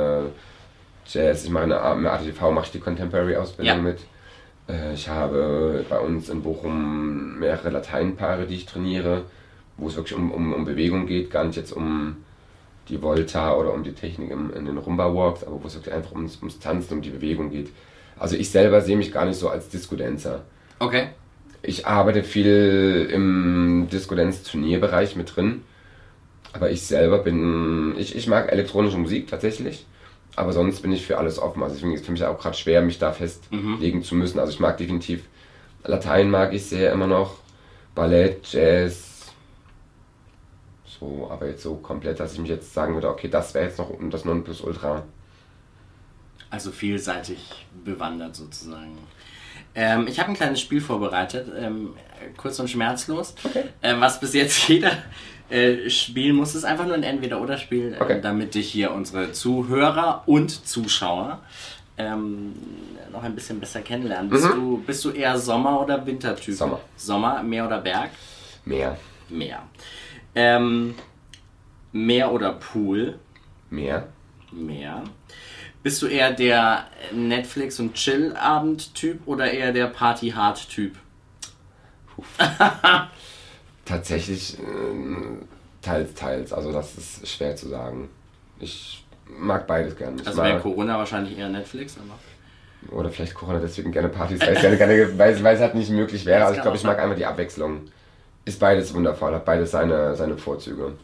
Jazz, 1.08 1.43
ich 1.43 1.50
mache 1.50 1.63
eine, 1.63 1.82
eine 1.82 2.12
ATV, 2.12 2.52
mache 2.52 2.65
ich 2.65 2.72
die 2.72 2.80
Contemporary 2.80 3.36
Ausbildung 3.38 3.78
ja. 3.78 3.82
mit. 3.82 4.00
Äh, 4.67 4.93
ich 4.93 5.08
habe 5.08 5.86
bei 5.89 6.00
uns 6.00 6.30
in 6.30 6.43
Bochum 6.43 7.39
mehrere 7.39 7.69
Lateinpaare, 7.69 8.45
die 8.45 8.56
ich 8.56 8.65
trainiere, 8.65 9.24
wo 9.78 9.88
es 9.88 9.95
wirklich 9.95 10.17
um, 10.17 10.32
um, 10.32 10.54
um 10.54 10.65
Bewegung 10.65 11.08
geht, 11.08 11.32
gar 11.32 11.45
nicht 11.45 11.56
jetzt 11.56 11.72
um 11.72 12.17
die 12.89 13.02
Volta 13.02 13.56
oder 13.56 13.73
um 13.73 13.84
die 13.84 13.93
Technik 13.93 14.32
im, 14.32 14.54
in 14.54 14.65
den 14.65 14.78
Rumba-Walks, 14.78 15.43
aber 15.43 15.62
wo 15.62 15.67
es 15.67 15.75
wirklich 15.75 15.93
einfach 15.93 16.12
ums, 16.12 16.38
ums 16.38 16.60
Tanzen, 16.60 16.95
um 16.95 17.02
die 17.02 17.10
Bewegung 17.10 17.52
geht. 17.52 17.69
Also 18.17 18.36
ich 18.36 18.49
selber 18.49 18.82
sehe 18.82 18.97
mich 18.97 19.12
gar 19.12 19.25
nicht 19.25 19.38
so 19.38 19.49
als 19.49 19.69
Disco-Dancer. 19.69 20.43
Okay. 20.80 21.10
Ich 21.62 21.86
arbeite 21.86 22.23
viel 22.23 23.10
im 23.12 23.88
Disco-Dance-Turnierbereich 23.91 25.15
mit 25.15 25.36
drin, 25.36 25.62
aber 26.54 26.71
ich 26.71 26.82
selber 26.84 27.19
bin, 27.19 27.95
ich, 27.97 28.15
ich 28.15 28.28
mag 28.28 28.52
elektronische 28.52 28.97
Musik 28.97 29.28
tatsächlich. 29.28 29.86
Aber 30.36 30.54
sonst 30.54 30.82
bin 30.82 30.91
ich 30.91 31.06
für 31.06 31.17
alles 31.17 31.38
offen. 31.38 31.62
Also 31.63 31.75
deswegen 31.75 31.93
ist 31.93 32.02
es 32.02 32.06
für 32.06 32.12
mich 32.13 32.23
auch 32.23 32.39
gerade 32.39 32.56
schwer, 32.56 32.82
mich 32.82 32.97
da 32.97 33.12
festlegen 33.12 33.99
mhm. 33.99 34.04
zu 34.04 34.15
müssen. 34.15 34.39
Also 34.39 34.54
ich 34.54 34.60
mag 34.60 34.78
definitiv 34.78 35.23
Latein 35.84 36.30
mag 36.30 36.54
ich 36.54 36.65
sehr 36.65 36.91
immer 36.91 37.08
noch. 37.08 37.38
Ballett, 37.95 38.47
Jazz. 38.52 39.09
So, 41.00 41.30
aber 41.32 41.48
jetzt 41.48 41.64
so 41.64 41.76
komplett, 41.76 42.20
dass 42.20 42.34
ich 42.34 42.40
mich 42.40 42.50
jetzt 42.50 42.74
sagen 42.74 42.94
würde, 42.94 43.10
okay, 43.10 43.30
das 43.30 43.54
wäre 43.54 43.66
jetzt 43.66 43.78
noch 43.78 43.92
das 44.10 44.26
Nonplusultra. 44.26 45.04
Also 46.50 46.72
vielseitig 46.72 47.68
bewandert 47.86 48.36
sozusagen. 48.36 48.98
Ähm, 49.76 50.08
ich 50.08 50.20
habe 50.20 50.30
ein 50.30 50.36
kleines 50.36 50.60
Spiel 50.60 50.82
vorbereitet, 50.82 51.48
ähm, 51.58 51.94
kurz 52.38 52.60
und 52.60 52.70
schmerzlos, 52.70 53.36
okay. 53.44 53.66
ähm, 53.84 54.02
was 54.02 54.20
bis 54.20 54.34
jetzt 54.34 54.58
jeder 54.68 54.92
äh, 55.50 55.90
spielen 55.90 56.36
muss. 56.36 56.50
Es 56.50 56.56
ist 56.56 56.66
einfach 56.66 56.86
nur 56.86 56.96
ein 56.96 57.04
Entweder-Oder-Spiel, 57.04 57.94
äh, 57.94 58.04
okay. 58.04 58.20
damit 58.22 58.56
dich 58.56 58.70
hier 58.70 58.92
unsere 58.92 59.32
Zuhörer 59.32 60.24
und 60.26 60.68
Zuschauer 60.68 61.40
ähm, 61.98 62.54
noch 63.12 63.24
ein 63.24 63.36
bisschen 63.36 63.60
besser 63.60 63.82
kennenlernen. 63.82 64.30
Bist, 64.30 64.46
mhm. 64.46 64.56
du, 64.56 64.84
bist 64.86 65.06
du 65.06 65.12
eher 65.12 65.38
Sommer- 65.38 65.82
oder 65.82 66.06
Wintertyp? 66.06 66.56
Sommer. 66.56 66.80
Sommer, 66.98 67.44
Meer 67.44 67.68
oder 67.68 67.80
Berg? 67.80 68.10
Meer. 68.66 68.98
Meer. 69.30 69.62
Ähm, 70.36 70.96
Meer 71.92 72.32
oder 72.32 72.54
Pool? 72.54 73.18
Meer. 73.70 74.08
Meer. 74.52 75.04
Bist 75.82 76.02
du 76.02 76.08
eher 76.08 76.32
der 76.32 76.86
Netflix- 77.12 77.80
und 77.80 77.94
Chill-Abend-Typ 77.94 79.22
oder 79.26 79.52
eher 79.52 79.72
der 79.72 79.88
Party-Hard-Typ? 79.88 80.96
Tatsächlich 83.86 84.60
äh, 84.60 84.63
teils, 85.82 86.13
teils. 86.13 86.54
Also 86.54 86.72
das 86.72 86.96
ist 86.96 87.28
schwer 87.28 87.56
zu 87.56 87.70
sagen. 87.70 88.10
Ich 88.60 89.06
mag 89.26 89.65
beides 89.68 89.96
gerne. 89.96 90.22
Ich 90.22 90.28
also 90.28 90.44
wäre 90.44 90.60
Corona 90.60 90.98
wahrscheinlich 90.98 91.38
eher 91.38 91.50
Netflix, 91.50 91.96
aber. 91.98 92.96
Oder 92.96 93.10
vielleicht 93.10 93.34
Corona 93.34 93.60
deswegen 93.60 93.92
gerne 93.92 94.10
Partys, 94.10 94.42
weil 94.42 94.56
es, 94.56 94.62
gerne, 94.62 94.78
gerne, 94.78 95.18
weil, 95.18 95.44
weil 95.44 95.56
es 95.56 95.62
halt 95.62 95.76
nicht 95.76 95.92
möglich 95.92 96.26
wäre. 96.26 96.46
Also 96.46 96.58
ich 96.58 96.62
glaube, 96.62 96.78
ich 96.78 96.84
mag 96.84 97.00
einfach 97.00 97.15
die 97.15 97.26
Abwechslung. 97.26 97.89
Ist 98.50 98.60
beides 98.60 98.96
wundervoll, 98.96 99.36
hat 99.36 99.46
beides 99.46 99.70
seine, 99.70 100.16
seine 100.16 100.36
Vorzüge. 100.36 100.98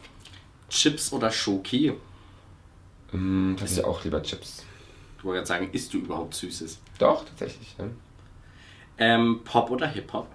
Chips 0.68 1.12
oder 1.12 1.30
Schoki? 1.30 1.92
Ähm, 3.14 3.54
tatsächlich 3.56 3.86
auch 3.86 4.02
lieber 4.02 4.20
Chips. 4.20 4.64
Ich 5.16 5.24
wollte 5.24 5.36
gerade 5.36 5.46
sagen, 5.46 5.70
isst 5.70 5.94
du 5.94 5.98
überhaupt 5.98 6.34
Süßes? 6.34 6.80
Doch, 6.98 7.24
tatsächlich. 7.24 7.76
Ja. 7.78 7.84
Ähm, 8.98 9.42
Pop 9.44 9.70
oder 9.70 9.86
Hip-Hop? 9.86 10.26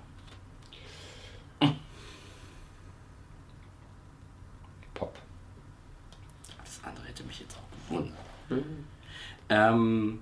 Pop. 4.94 5.14
Das 6.64 6.80
andere 6.86 7.08
hätte 7.08 7.26
mich 7.26 7.42
jetzt 7.42 7.58
auch 7.58 7.90
gewundert. 7.90 8.16
Mhm. 8.48 8.86
Ähm, 9.50 10.20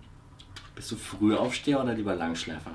bist 0.74 0.90
du 0.92 0.96
Frühaufsteher 0.96 1.84
oder 1.84 1.94
lieber 1.94 2.16
Langschläfer? 2.16 2.72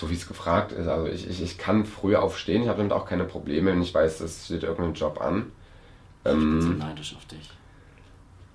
So 0.00 0.08
wie 0.10 0.14
es 0.14 0.26
gefragt 0.26 0.72
ist. 0.72 0.88
Also 0.88 1.06
ich, 1.06 1.28
ich, 1.28 1.42
ich 1.42 1.58
kann 1.58 1.84
früher 1.84 2.22
aufstehen, 2.22 2.62
ich 2.62 2.68
habe 2.68 2.78
damit 2.78 2.92
auch 2.92 3.04
keine 3.06 3.24
Probleme, 3.24 3.70
wenn 3.72 3.82
ich 3.82 3.94
weiß, 3.94 4.20
es 4.20 4.46
steht 4.46 4.62
irgendein 4.62 4.94
Job 4.94 5.20
an. 5.20 5.52
Ich 6.24 6.30
bin 6.32 6.60
so 6.62 6.68
neidisch 6.70 7.14
auf 7.16 7.24
dich. 7.26 7.50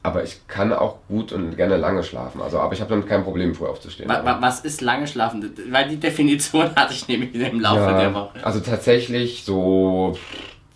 Aber 0.03 0.23
ich 0.23 0.47
kann 0.47 0.71
auch 0.71 0.97
gut 1.07 1.31
und 1.31 1.55
gerne 1.55 1.77
lange 1.77 2.03
schlafen. 2.03 2.39
Also, 2.41 2.59
aber 2.59 2.73
ich 2.73 2.79
habe 2.81 2.91
damit 2.91 3.07
kein 3.07 3.23
Problem, 3.23 3.55
früh 3.55 3.65
aufzustehen. 3.65 4.07
Wa- 4.07 4.23
wa- 4.23 4.37
Was 4.39 4.59
ist 4.61 4.81
lange 4.81 5.07
schlafen? 5.07 5.51
Weil 5.71 5.89
die 5.89 5.97
Definition 5.97 6.69
hatte 6.75 6.93
ich 6.93 7.07
nämlich 7.07 7.33
im 7.33 7.59
Laufe 7.59 7.79
Ja, 7.81 7.99
der 7.99 8.13
Woche. 8.13 8.43
Also 8.45 8.59
tatsächlich 8.59 9.43
so 9.45 10.15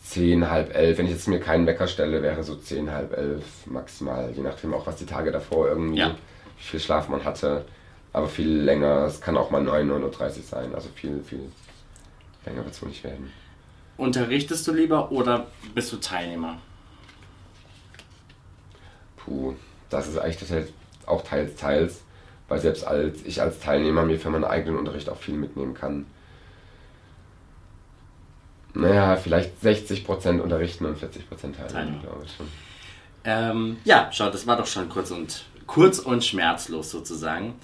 10, 0.04 0.50
halb 0.50 0.76
elf. 0.76 0.98
Wenn 0.98 1.06
ich 1.06 1.12
jetzt 1.12 1.28
mir 1.28 1.40
keinen 1.40 1.68
Wecker 1.68 1.86
stelle, 1.88 2.24
wäre 2.24 2.44
so 2.44 2.56
10, 2.56 2.92
halb 2.92 3.16
elf 3.16 3.44
maximal. 3.68 4.32
Je 4.36 4.42
nachdem 4.42 4.74
auch, 4.74 4.88
was 4.88 4.96
die 4.96 5.06
Tage 5.06 5.32
davor 5.32 5.68
irgendwie, 5.68 6.00
Ja. 6.00 6.10
wie 6.58 6.64
viel 6.64 6.80
Schlaf 6.80 7.08
man 7.10 7.24
hatte. 7.24 7.66
Aber 8.13 8.28
viel 8.28 8.50
länger, 8.50 9.06
es 9.06 9.22
kann 9.22 9.38
auch 9.38 9.52
mal 9.52 9.62
9, 9.62 9.89
9.30 9.89 10.38
Uhr 10.38 10.43
sein. 10.43 10.76
Also 10.76 10.89
viel, 10.95 11.22
viel 11.24 11.52
länger 12.45 12.63
wird 12.63 12.74
es 12.74 12.82
wohl 12.82 12.89
nicht 12.89 13.04
werden. 13.04 13.32
Unterrichtest 13.98 14.67
du 14.67 14.74
lieber 14.74 15.12
oder 15.12 15.48
bist 15.76 15.91
du 15.91 15.98
Teilnehmer? 15.98 16.58
Puh, 19.17 19.56
das 19.89 20.08
ist 20.08 20.17
eigentlich 20.17 20.38
tatsächlich 20.38 20.74
auch 21.06 21.24
teils, 21.24 21.56
teils. 21.56 22.02
Weil 22.48 22.60
selbst 22.60 22.84
als 22.84 23.24
ich 23.26 23.41
als 23.41 23.60
Teilnehmer 23.60 24.04
mir 24.04 24.19
für 24.19 24.32
meinen 24.32 24.43
eigenen 24.43 24.78
Unterricht 24.78 25.08
auch 25.10 25.17
viel 25.17 25.36
mitnehmen 25.36 25.76
kann. 25.76 26.08
Naja, 28.74 29.17
vielleicht 29.17 29.62
60% 29.63 30.39
unterrichten 30.39 30.86
und 30.86 30.98
40% 30.98 31.58
teilnehmen, 31.72 32.02
glaube 32.02 32.24
ich 32.26 32.36
schon. 32.36 32.48
Ähm, 33.24 33.78
ja, 33.84 34.10
schau, 34.12 34.30
das 34.30 34.48
war 34.48 34.58
doch 34.58 34.65
schon 34.65 34.89
kurz 34.89 35.12
und 35.12 35.45
kurz 35.67 36.00
und 36.00 36.24
schmerzlos 36.24 36.89
sozusagen. 36.89 37.56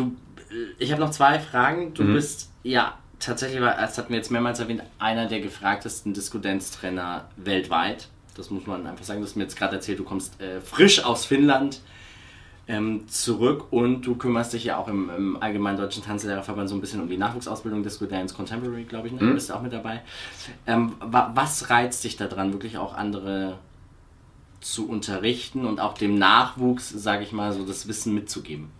Du, 0.00 0.16
äh, 0.50 0.74
ich 0.78 0.92
habe 0.92 1.00
noch 1.00 1.10
zwei 1.10 1.38
Fragen. 1.38 1.94
Du 1.94 2.04
bist 2.14 2.50
ja 2.62 2.98
tatsächlich, 3.18 3.60
das 3.60 3.98
hatten 3.98 4.10
wir 4.10 4.16
jetzt 4.16 4.30
mehrmals 4.30 4.60
erwähnt, 4.60 4.82
einer 4.98 5.26
der 5.26 5.40
gefragtesten 5.40 6.14
Diskutenztrainer 6.14 7.28
weltweit. 7.36 8.08
Das 8.36 8.50
muss 8.50 8.66
man 8.66 8.86
einfach 8.86 9.04
sagen. 9.04 9.20
Du 9.20 9.26
hast 9.26 9.36
mir 9.36 9.42
jetzt 9.42 9.56
gerade 9.56 9.76
erzählt, 9.76 9.98
du 9.98 10.04
kommst 10.04 10.40
äh, 10.40 10.60
frisch 10.60 11.04
aus 11.04 11.24
Finnland 11.26 11.80
ähm, 12.66 13.08
zurück 13.08 13.72
und 13.72 14.02
du 14.02 14.14
kümmerst 14.14 14.52
dich 14.52 14.64
ja 14.64 14.76
auch 14.76 14.88
im, 14.88 15.10
im 15.10 15.42
Allgemeinen 15.42 15.76
Deutschen 15.76 16.04
Tanzlehrerverband 16.04 16.68
so 16.68 16.76
ein 16.76 16.80
bisschen 16.80 17.00
um 17.00 17.08
die 17.08 17.16
Nachwuchsausbildung 17.16 17.82
Dance 17.82 18.34
Contemporary, 18.34 18.84
glaube 18.84 19.08
ich, 19.08 19.12
ne? 19.12 19.18
Du 19.18 19.34
bist 19.34 19.52
auch 19.52 19.60
mit 19.60 19.72
dabei. 19.72 20.02
Ähm, 20.66 20.94
wa 21.00 21.32
was 21.34 21.68
reizt 21.68 22.04
dich 22.04 22.16
daran, 22.16 22.52
wirklich 22.52 22.78
auch 22.78 22.94
andere 22.94 23.58
zu 24.60 24.88
unterrichten 24.88 25.66
und 25.66 25.80
auch 25.80 25.94
dem 25.94 26.16
Nachwuchs, 26.16 26.88
sage 26.90 27.24
ich 27.24 27.32
mal, 27.32 27.52
so 27.52 27.64
das 27.64 27.88
Wissen 27.88 28.14
mitzugeben? 28.14 28.70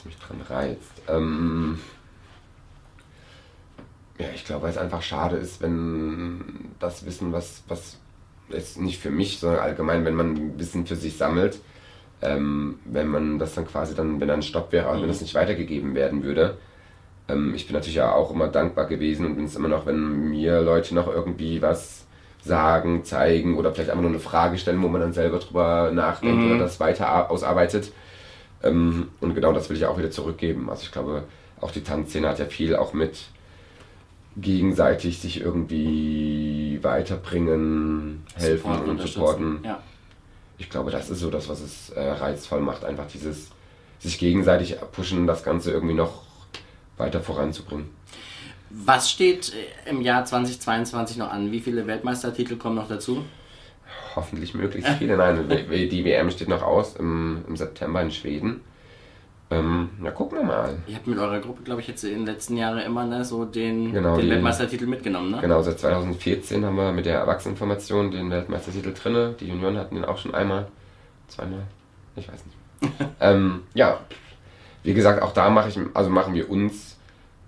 Was 0.00 0.06
mich 0.06 0.18
dran 0.18 0.40
reizt. 0.48 1.02
Ähm, 1.08 1.78
ja, 4.18 4.28
ich 4.34 4.46
glaube, 4.46 4.62
weil 4.62 4.70
es 4.70 4.78
einfach 4.78 5.02
schade 5.02 5.36
ist, 5.36 5.60
wenn 5.60 6.70
das 6.78 7.04
Wissen, 7.04 7.32
was, 7.32 7.64
was 7.68 7.98
jetzt 8.48 8.80
nicht 8.80 8.98
für 8.98 9.10
mich, 9.10 9.38
sondern 9.40 9.60
allgemein, 9.60 10.06
wenn 10.06 10.14
man 10.14 10.58
Wissen 10.58 10.86
für 10.86 10.96
sich 10.96 11.18
sammelt, 11.18 11.60
ähm, 12.22 12.78
wenn 12.86 13.08
man 13.08 13.38
das 13.38 13.54
dann 13.54 13.66
quasi 13.66 13.94
dann, 13.94 14.20
wenn 14.20 14.28
dann 14.28 14.42
Stopp 14.42 14.72
wäre, 14.72 14.88
also 14.88 15.02
wenn 15.02 15.08
das 15.08 15.20
nicht 15.20 15.34
weitergegeben 15.34 15.94
werden 15.94 16.22
würde. 16.22 16.56
Ähm, 17.28 17.54
ich 17.54 17.66
bin 17.66 17.74
natürlich 17.74 18.00
auch 18.00 18.30
immer 18.30 18.48
dankbar 18.48 18.86
gewesen 18.86 19.26
und 19.26 19.36
bin 19.36 19.44
es 19.44 19.56
immer 19.56 19.68
noch, 19.68 19.84
wenn 19.84 20.30
mir 20.30 20.62
Leute 20.62 20.94
noch 20.94 21.08
irgendwie 21.08 21.60
was 21.60 22.06
sagen, 22.42 23.04
zeigen 23.04 23.58
oder 23.58 23.74
vielleicht 23.74 23.90
einfach 23.90 24.02
nur 24.02 24.12
eine 24.12 24.20
Frage 24.20 24.56
stellen, 24.56 24.82
wo 24.82 24.88
man 24.88 25.02
dann 25.02 25.12
selber 25.12 25.40
drüber 25.40 25.90
nachdenkt 25.92 26.42
oder 26.42 26.58
das 26.58 26.80
weiter 26.80 27.30
ausarbeitet. 27.30 27.92
Ähm, 28.62 29.08
und 29.20 29.34
genau 29.34 29.52
das 29.52 29.68
will 29.70 29.76
ich 29.76 29.86
auch 29.86 29.98
wieder 29.98 30.10
zurückgeben. 30.10 30.70
Also 30.70 30.82
ich 30.82 30.92
glaube, 30.92 31.24
auch 31.60 31.70
die 31.70 31.82
Tanzszene 31.82 32.28
hat 32.28 32.38
ja 32.38 32.46
viel 32.46 32.76
auch 32.76 32.92
mit 32.92 33.18
gegenseitig 34.36 35.18
sich 35.18 35.40
irgendwie 35.40 36.78
weiterbringen, 36.82 38.24
helfen 38.34 38.72
Support, 38.72 38.88
und 38.88 39.00
supporten. 39.00 39.60
Ja. 39.64 39.82
Ich 40.58 40.70
glaube, 40.70 40.90
das 40.90 41.10
ist 41.10 41.20
so 41.20 41.30
das, 41.30 41.48
was 41.48 41.60
es 41.60 41.90
äh, 41.90 42.00
reizvoll 42.00 42.60
macht. 42.60 42.84
Einfach 42.84 43.06
dieses 43.06 43.48
sich 43.98 44.18
gegenseitig 44.18 44.76
pushen, 44.92 45.26
das 45.26 45.42
Ganze 45.42 45.72
irgendwie 45.72 45.94
noch 45.94 46.22
weiter 46.96 47.20
voranzubringen. 47.20 47.88
Was 48.70 49.10
steht 49.10 49.52
äh, 49.52 49.90
im 49.90 50.00
Jahr 50.00 50.24
2022 50.24 51.16
noch 51.16 51.30
an? 51.30 51.50
Wie 51.50 51.60
viele 51.60 51.86
Weltmeistertitel 51.86 52.56
kommen 52.56 52.76
noch 52.76 52.88
dazu? 52.88 53.24
Hoffentlich 54.16 54.54
möglichst 54.54 54.90
viele. 54.94 55.16
Nein, 55.16 55.48
die 55.48 56.04
WM 56.04 56.30
steht 56.30 56.48
noch 56.48 56.62
aus 56.62 56.96
im, 56.96 57.44
im 57.46 57.56
September 57.56 58.02
in 58.02 58.10
Schweden. 58.10 58.60
Ähm, 59.52 59.90
na, 60.00 60.10
gucken 60.12 60.38
wir 60.38 60.44
mal. 60.44 60.76
Ihr 60.86 60.94
habt 60.94 61.08
mit 61.08 61.18
eurer 61.18 61.40
Gruppe, 61.40 61.62
glaube 61.64 61.80
ich, 61.80 61.88
jetzt 61.88 62.04
in 62.04 62.18
den 62.18 62.26
letzten 62.26 62.56
Jahren 62.56 62.78
immer 62.78 63.04
ne, 63.04 63.24
so 63.24 63.44
den, 63.44 63.92
Genau, 63.92 64.14
den 64.16 64.26
die- 64.26 64.30
Weltmeistertitel 64.30 64.86
mitgenommen, 64.86 65.32
ne? 65.32 65.38
Genau, 65.40 65.60
seit 65.62 65.80
2014 65.80 66.64
haben 66.64 66.76
wir 66.76 66.92
mit 66.92 67.04
der 67.06 67.18
Erwachsenenformation 67.18 68.12
den 68.12 68.30
Weltmeistertitel 68.30 68.92
drinne. 68.94 69.34
Die 69.40 69.48
Junioren 69.48 69.76
hatten 69.76 69.96
den 69.96 70.04
auch 70.04 70.18
schon 70.18 70.34
einmal, 70.34 70.68
zweimal, 71.26 71.62
ich 72.14 72.28
weiß 72.28 72.44
nicht. 72.46 72.92
ähm, 73.20 73.62
ja, 73.74 73.98
wie 74.84 74.94
gesagt, 74.94 75.20
auch 75.20 75.32
da 75.32 75.50
mache 75.50 75.68
ich, 75.68 75.78
also 75.94 76.10
machen 76.10 76.34
wir 76.34 76.48
uns 76.48 76.96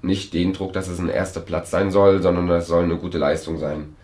nicht 0.03 0.35
den 0.35 0.53
Druck, 0.53 0.73
dass 0.73 0.89
es 0.89 0.99
ein 0.99 1.09
erster 1.09 1.41
Platz 1.41 1.71
sein 1.71 1.93
soll, 1.93 2.21
sondern 2.21 2.49
das 2.49 2.67
soll 2.67 2.83
eine 2.83 2.97
gute 2.97 3.19
Leistung 3.19 3.59
sein. 3.59 3.95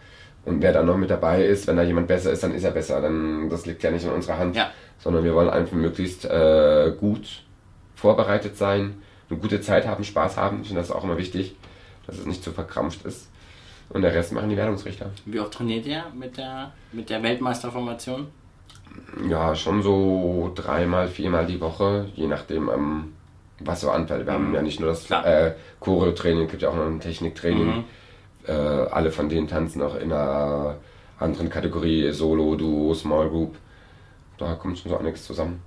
Und 0.49 0.63
wer 0.63 0.73
dann 0.73 0.87
noch 0.87 0.97
mit 0.97 1.11
dabei 1.11 1.45
ist, 1.45 1.67
wenn 1.67 1.77
da 1.77 1.83
jemand 1.83 2.09
besser 2.09 2.33
ist, 2.33 2.43
dann 2.43 2.55
ist 2.55 2.65
er 2.65 2.71
besser. 2.71 3.01
Dann, 3.01 3.49
das 3.51 3.67
liegt 3.67 3.83
ja 3.83 3.91
nicht 3.91 4.05
in 4.05 4.11
unserer 4.13 4.39
Hand, 4.39 4.57
Ja. 4.57 4.71
sondern 4.99 5.23
wir 5.25 5.35
wollen 5.35 5.51
einfach 5.51 5.77
möglichst 5.77 6.25
äh, 6.25 6.93
gut 6.99 7.43
vorbereitet 7.95 8.57
sein, 8.57 9.03
eine 9.29 9.39
gute 9.39 9.61
Zeit 9.61 9.87
haben, 9.87 10.05
Spaß 10.05 10.37
haben. 10.37 10.61
Ich 10.63 10.69
finde 10.69 10.81
das 10.83 10.91
auch 10.91 11.05
immer 11.05 11.19
wichtig, 11.19 11.55
dass 12.07 12.17
es 12.19 12.27
nicht 12.27 12.43
zu 12.43 12.53
verkrampft 12.53 13.05
ist. 13.05 13.29
Und 13.91 14.03
der 14.03 14.15
Rest 14.15 14.33
machen 14.33 14.49
die 14.51 14.57
Wertungsrichter. 14.57 15.11
Wie 15.27 15.41
oft 15.41 15.53
trainiert 15.53 15.87
ihr 15.87 16.05
mit 16.15 16.37
der, 16.37 16.73
mit 16.93 17.11
der 17.11 17.23
Weltmeisterformation? 17.23 18.29
Ja, 19.29 19.55
schon 19.55 19.83
so 19.83 20.51
dreimal, 20.55 21.09
viermal 21.09 21.47
die 21.47 21.61
Woche, 21.61 22.07
je 22.15 22.27
nachdem, 22.27 22.69
ähm, 22.69 23.13
was 23.61 23.81
so 23.83 23.91
anfällt. 23.91 24.27
Wir 24.27 24.33
haben 24.33 24.55
ja 24.55 24.63
nicht 24.63 24.81
nur 24.81 24.89
das 24.91 25.11
äh, 25.11 25.53
Choreo-Training, 25.81 26.49
gibt 26.49 26.63
ja 26.63 26.71
auch 26.71 26.75
noch 26.77 26.87
ein 26.87 27.01
Techniktraining. 27.01 27.67
Mhm. 27.67 27.85
Äh, 28.49 28.53
alle 28.53 29.13
von 29.13 29.29
denen 29.29 29.47
tanzen 29.47 29.83
auch 29.83 29.95
in 29.97 30.13
einer 30.13 30.77
anderen 31.19 31.51
Kategorie, 31.51 32.11
Solo, 32.13 32.55
Duo, 32.57 32.95
Small 32.95 33.29
Group. 33.29 33.57
Da 34.39 34.55
kommt 34.55 34.79
schon 34.79 34.91
so 34.91 34.97
einiges 34.99 35.25
zusammen. 35.25 35.61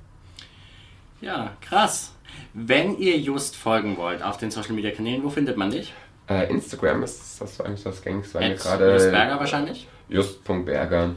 Ja, 1.20 1.52
krass. 1.62 2.14
Wenn 2.54 2.98
ihr 2.98 3.18
Just 3.18 3.56
folgen 3.56 3.98
wollt 3.98 4.24
auf 4.24 4.38
den 4.38 4.50
Social 4.52 4.74
Media 4.74 4.92
Kanälen, 4.92 5.24
wo 5.24 5.30
findet 5.30 5.58
man 5.58 5.70
dich? 5.70 5.94
Äh, 6.30 6.50
Instagram 6.50 7.04
ist 7.04 7.40
das 7.42 7.58
so 7.58 7.64
eigentlich 7.64 7.84
das 7.84 8.02
gängigste, 8.02 8.40
weil 8.40 8.50
wir 8.50 8.56
gerade 8.56 8.94
Just 8.94 9.12
Berger 9.12 9.40
wahrscheinlich. 9.40 9.88
just.berger. 10.10 11.16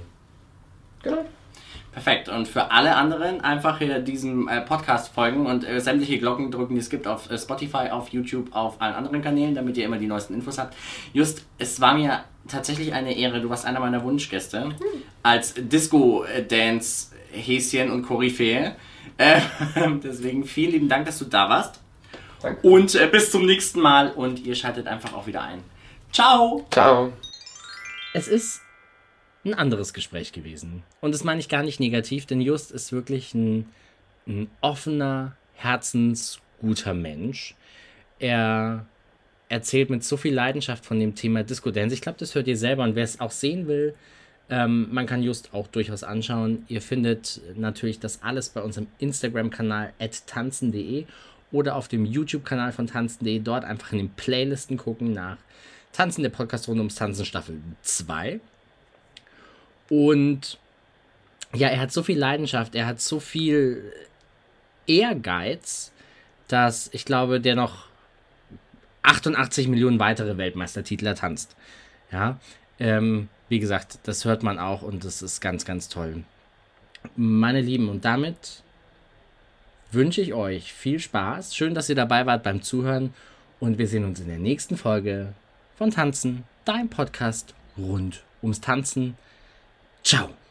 Genau. 1.02 1.24
Perfekt. 1.94 2.28
Und 2.28 2.46
für 2.48 2.72
alle 2.72 2.96
anderen 2.96 3.40
einfach 3.40 3.78
hier 3.78 4.00
diesem 4.00 4.48
äh, 4.48 4.60
Podcast 4.60 5.14
folgen 5.14 5.46
und 5.46 5.64
äh, 5.64 5.80
sämtliche 5.80 6.18
Glocken 6.18 6.50
drücken, 6.50 6.74
die 6.74 6.80
es 6.80 6.90
gibt 6.90 7.06
auf 7.06 7.30
äh, 7.30 7.38
Spotify, 7.38 7.90
auf 7.90 8.08
YouTube, 8.08 8.52
auf 8.54 8.82
allen 8.82 8.94
anderen 8.94 9.22
Kanälen, 9.22 9.54
damit 9.54 9.76
ihr 9.76 9.84
immer 9.84 9.98
die 9.98 10.08
neuesten 10.08 10.34
Infos 10.34 10.58
habt. 10.58 10.74
Just, 11.12 11.44
es 11.56 11.80
war 11.80 11.94
mir 11.94 12.24
tatsächlich 12.48 12.92
eine 12.92 13.16
Ehre. 13.16 13.40
Du 13.40 13.48
warst 13.48 13.64
einer 13.64 13.78
meiner 13.78 14.02
Wunschgäste 14.02 14.74
als 15.22 15.54
Disco-Dance-Häschen 15.56 17.92
und 17.92 18.02
Koryphäe. 18.02 18.74
Äh, 19.16 19.40
deswegen 20.02 20.44
vielen 20.44 20.72
lieben 20.72 20.88
Dank, 20.88 21.06
dass 21.06 21.20
du 21.20 21.26
da 21.26 21.48
warst. 21.48 21.78
Danke. 22.42 22.68
Und 22.68 22.96
äh, 22.96 23.06
bis 23.06 23.30
zum 23.30 23.46
nächsten 23.46 23.80
Mal 23.80 24.10
und 24.10 24.44
ihr 24.44 24.56
schaltet 24.56 24.88
einfach 24.88 25.14
auch 25.14 25.28
wieder 25.28 25.42
ein. 25.42 25.60
Ciao! 26.12 26.66
Ciao. 26.70 27.12
Es 28.12 28.26
ist 28.26 28.63
ein 29.44 29.54
anderes 29.54 29.92
Gespräch 29.92 30.32
gewesen. 30.32 30.82
Und 31.00 31.12
das 31.12 31.24
meine 31.24 31.40
ich 31.40 31.48
gar 31.48 31.62
nicht 31.62 31.80
negativ, 31.80 32.26
denn 32.26 32.40
Just 32.40 32.72
ist 32.72 32.92
wirklich 32.92 33.34
ein, 33.34 33.66
ein 34.26 34.48
offener, 34.60 35.36
herzensguter 35.54 36.94
Mensch. 36.94 37.54
Er 38.18 38.86
erzählt 39.48 39.90
mit 39.90 40.02
so 40.02 40.16
viel 40.16 40.34
Leidenschaft 40.34 40.84
von 40.84 40.98
dem 40.98 41.14
Thema 41.14 41.42
Disco 41.42 41.70
Dance. 41.70 41.94
Ich 41.94 42.00
glaube, 42.00 42.18
das 42.18 42.34
hört 42.34 42.46
ihr 42.46 42.56
selber. 42.56 42.84
Und 42.84 42.94
wer 42.94 43.04
es 43.04 43.20
auch 43.20 43.30
sehen 43.30 43.66
will, 43.66 43.94
ähm, 44.50 44.88
man 44.90 45.06
kann 45.06 45.22
Just 45.22 45.54
auch 45.54 45.66
durchaus 45.68 46.04
anschauen. 46.04 46.64
Ihr 46.68 46.82
findet 46.82 47.40
natürlich 47.56 48.00
das 48.00 48.22
alles 48.22 48.48
bei 48.48 48.62
unserem 48.62 48.88
Instagram-Kanal 48.98 49.92
tanzen.de 50.26 51.04
oder 51.52 51.76
auf 51.76 51.88
dem 51.88 52.04
YouTube-Kanal 52.04 52.72
von 52.72 52.86
tanzen.de. 52.86 53.38
Dort 53.40 53.64
einfach 53.64 53.92
in 53.92 53.98
den 53.98 54.10
Playlisten 54.10 54.76
gucken 54.76 55.12
nach 55.12 55.36
Tanzen, 55.92 56.22
der 56.22 56.30
Podcast 56.30 56.66
rund 56.66 56.78
ums 56.78 56.96
Tanzen 56.96 57.24
Staffel 57.24 57.60
2. 57.82 58.40
Und 59.88 60.58
ja, 61.54 61.68
er 61.68 61.80
hat 61.80 61.92
so 61.92 62.02
viel 62.02 62.18
Leidenschaft, 62.18 62.74
er 62.74 62.86
hat 62.86 63.00
so 63.00 63.20
viel 63.20 63.92
Ehrgeiz, 64.86 65.92
dass 66.48 66.90
ich 66.92 67.04
glaube, 67.04 67.40
der 67.40 67.54
noch 67.54 67.86
88 69.02 69.68
Millionen 69.68 69.98
weitere 69.98 70.36
Weltmeistertitel 70.36 71.06
ertanzt. 71.06 71.54
Ja, 72.10 72.38
ähm, 72.78 73.28
wie 73.48 73.60
gesagt, 73.60 73.98
das 74.04 74.24
hört 74.24 74.42
man 74.42 74.58
auch 74.58 74.82
und 74.82 75.04
das 75.04 75.22
ist 75.22 75.40
ganz, 75.40 75.64
ganz 75.64 75.88
toll. 75.88 76.24
Meine 77.16 77.60
Lieben, 77.60 77.88
und 77.88 78.04
damit 78.04 78.62
wünsche 79.92 80.20
ich 80.20 80.34
euch 80.34 80.72
viel 80.72 80.98
Spaß. 80.98 81.54
Schön, 81.54 81.74
dass 81.74 81.88
ihr 81.88 81.94
dabei 81.94 82.26
wart 82.26 82.42
beim 82.42 82.62
Zuhören 82.62 83.14
Und 83.60 83.78
wir 83.78 83.86
sehen 83.86 84.04
uns 84.04 84.20
in 84.20 84.26
der 84.26 84.38
nächsten 84.38 84.76
Folge 84.76 85.32
von 85.76 85.90
Tanzen, 85.90 86.44
dein 86.64 86.88
Podcast 86.88 87.54
rund 87.78 88.22
ums 88.42 88.60
Tanzen. 88.60 89.16
Ciao. 90.04 90.43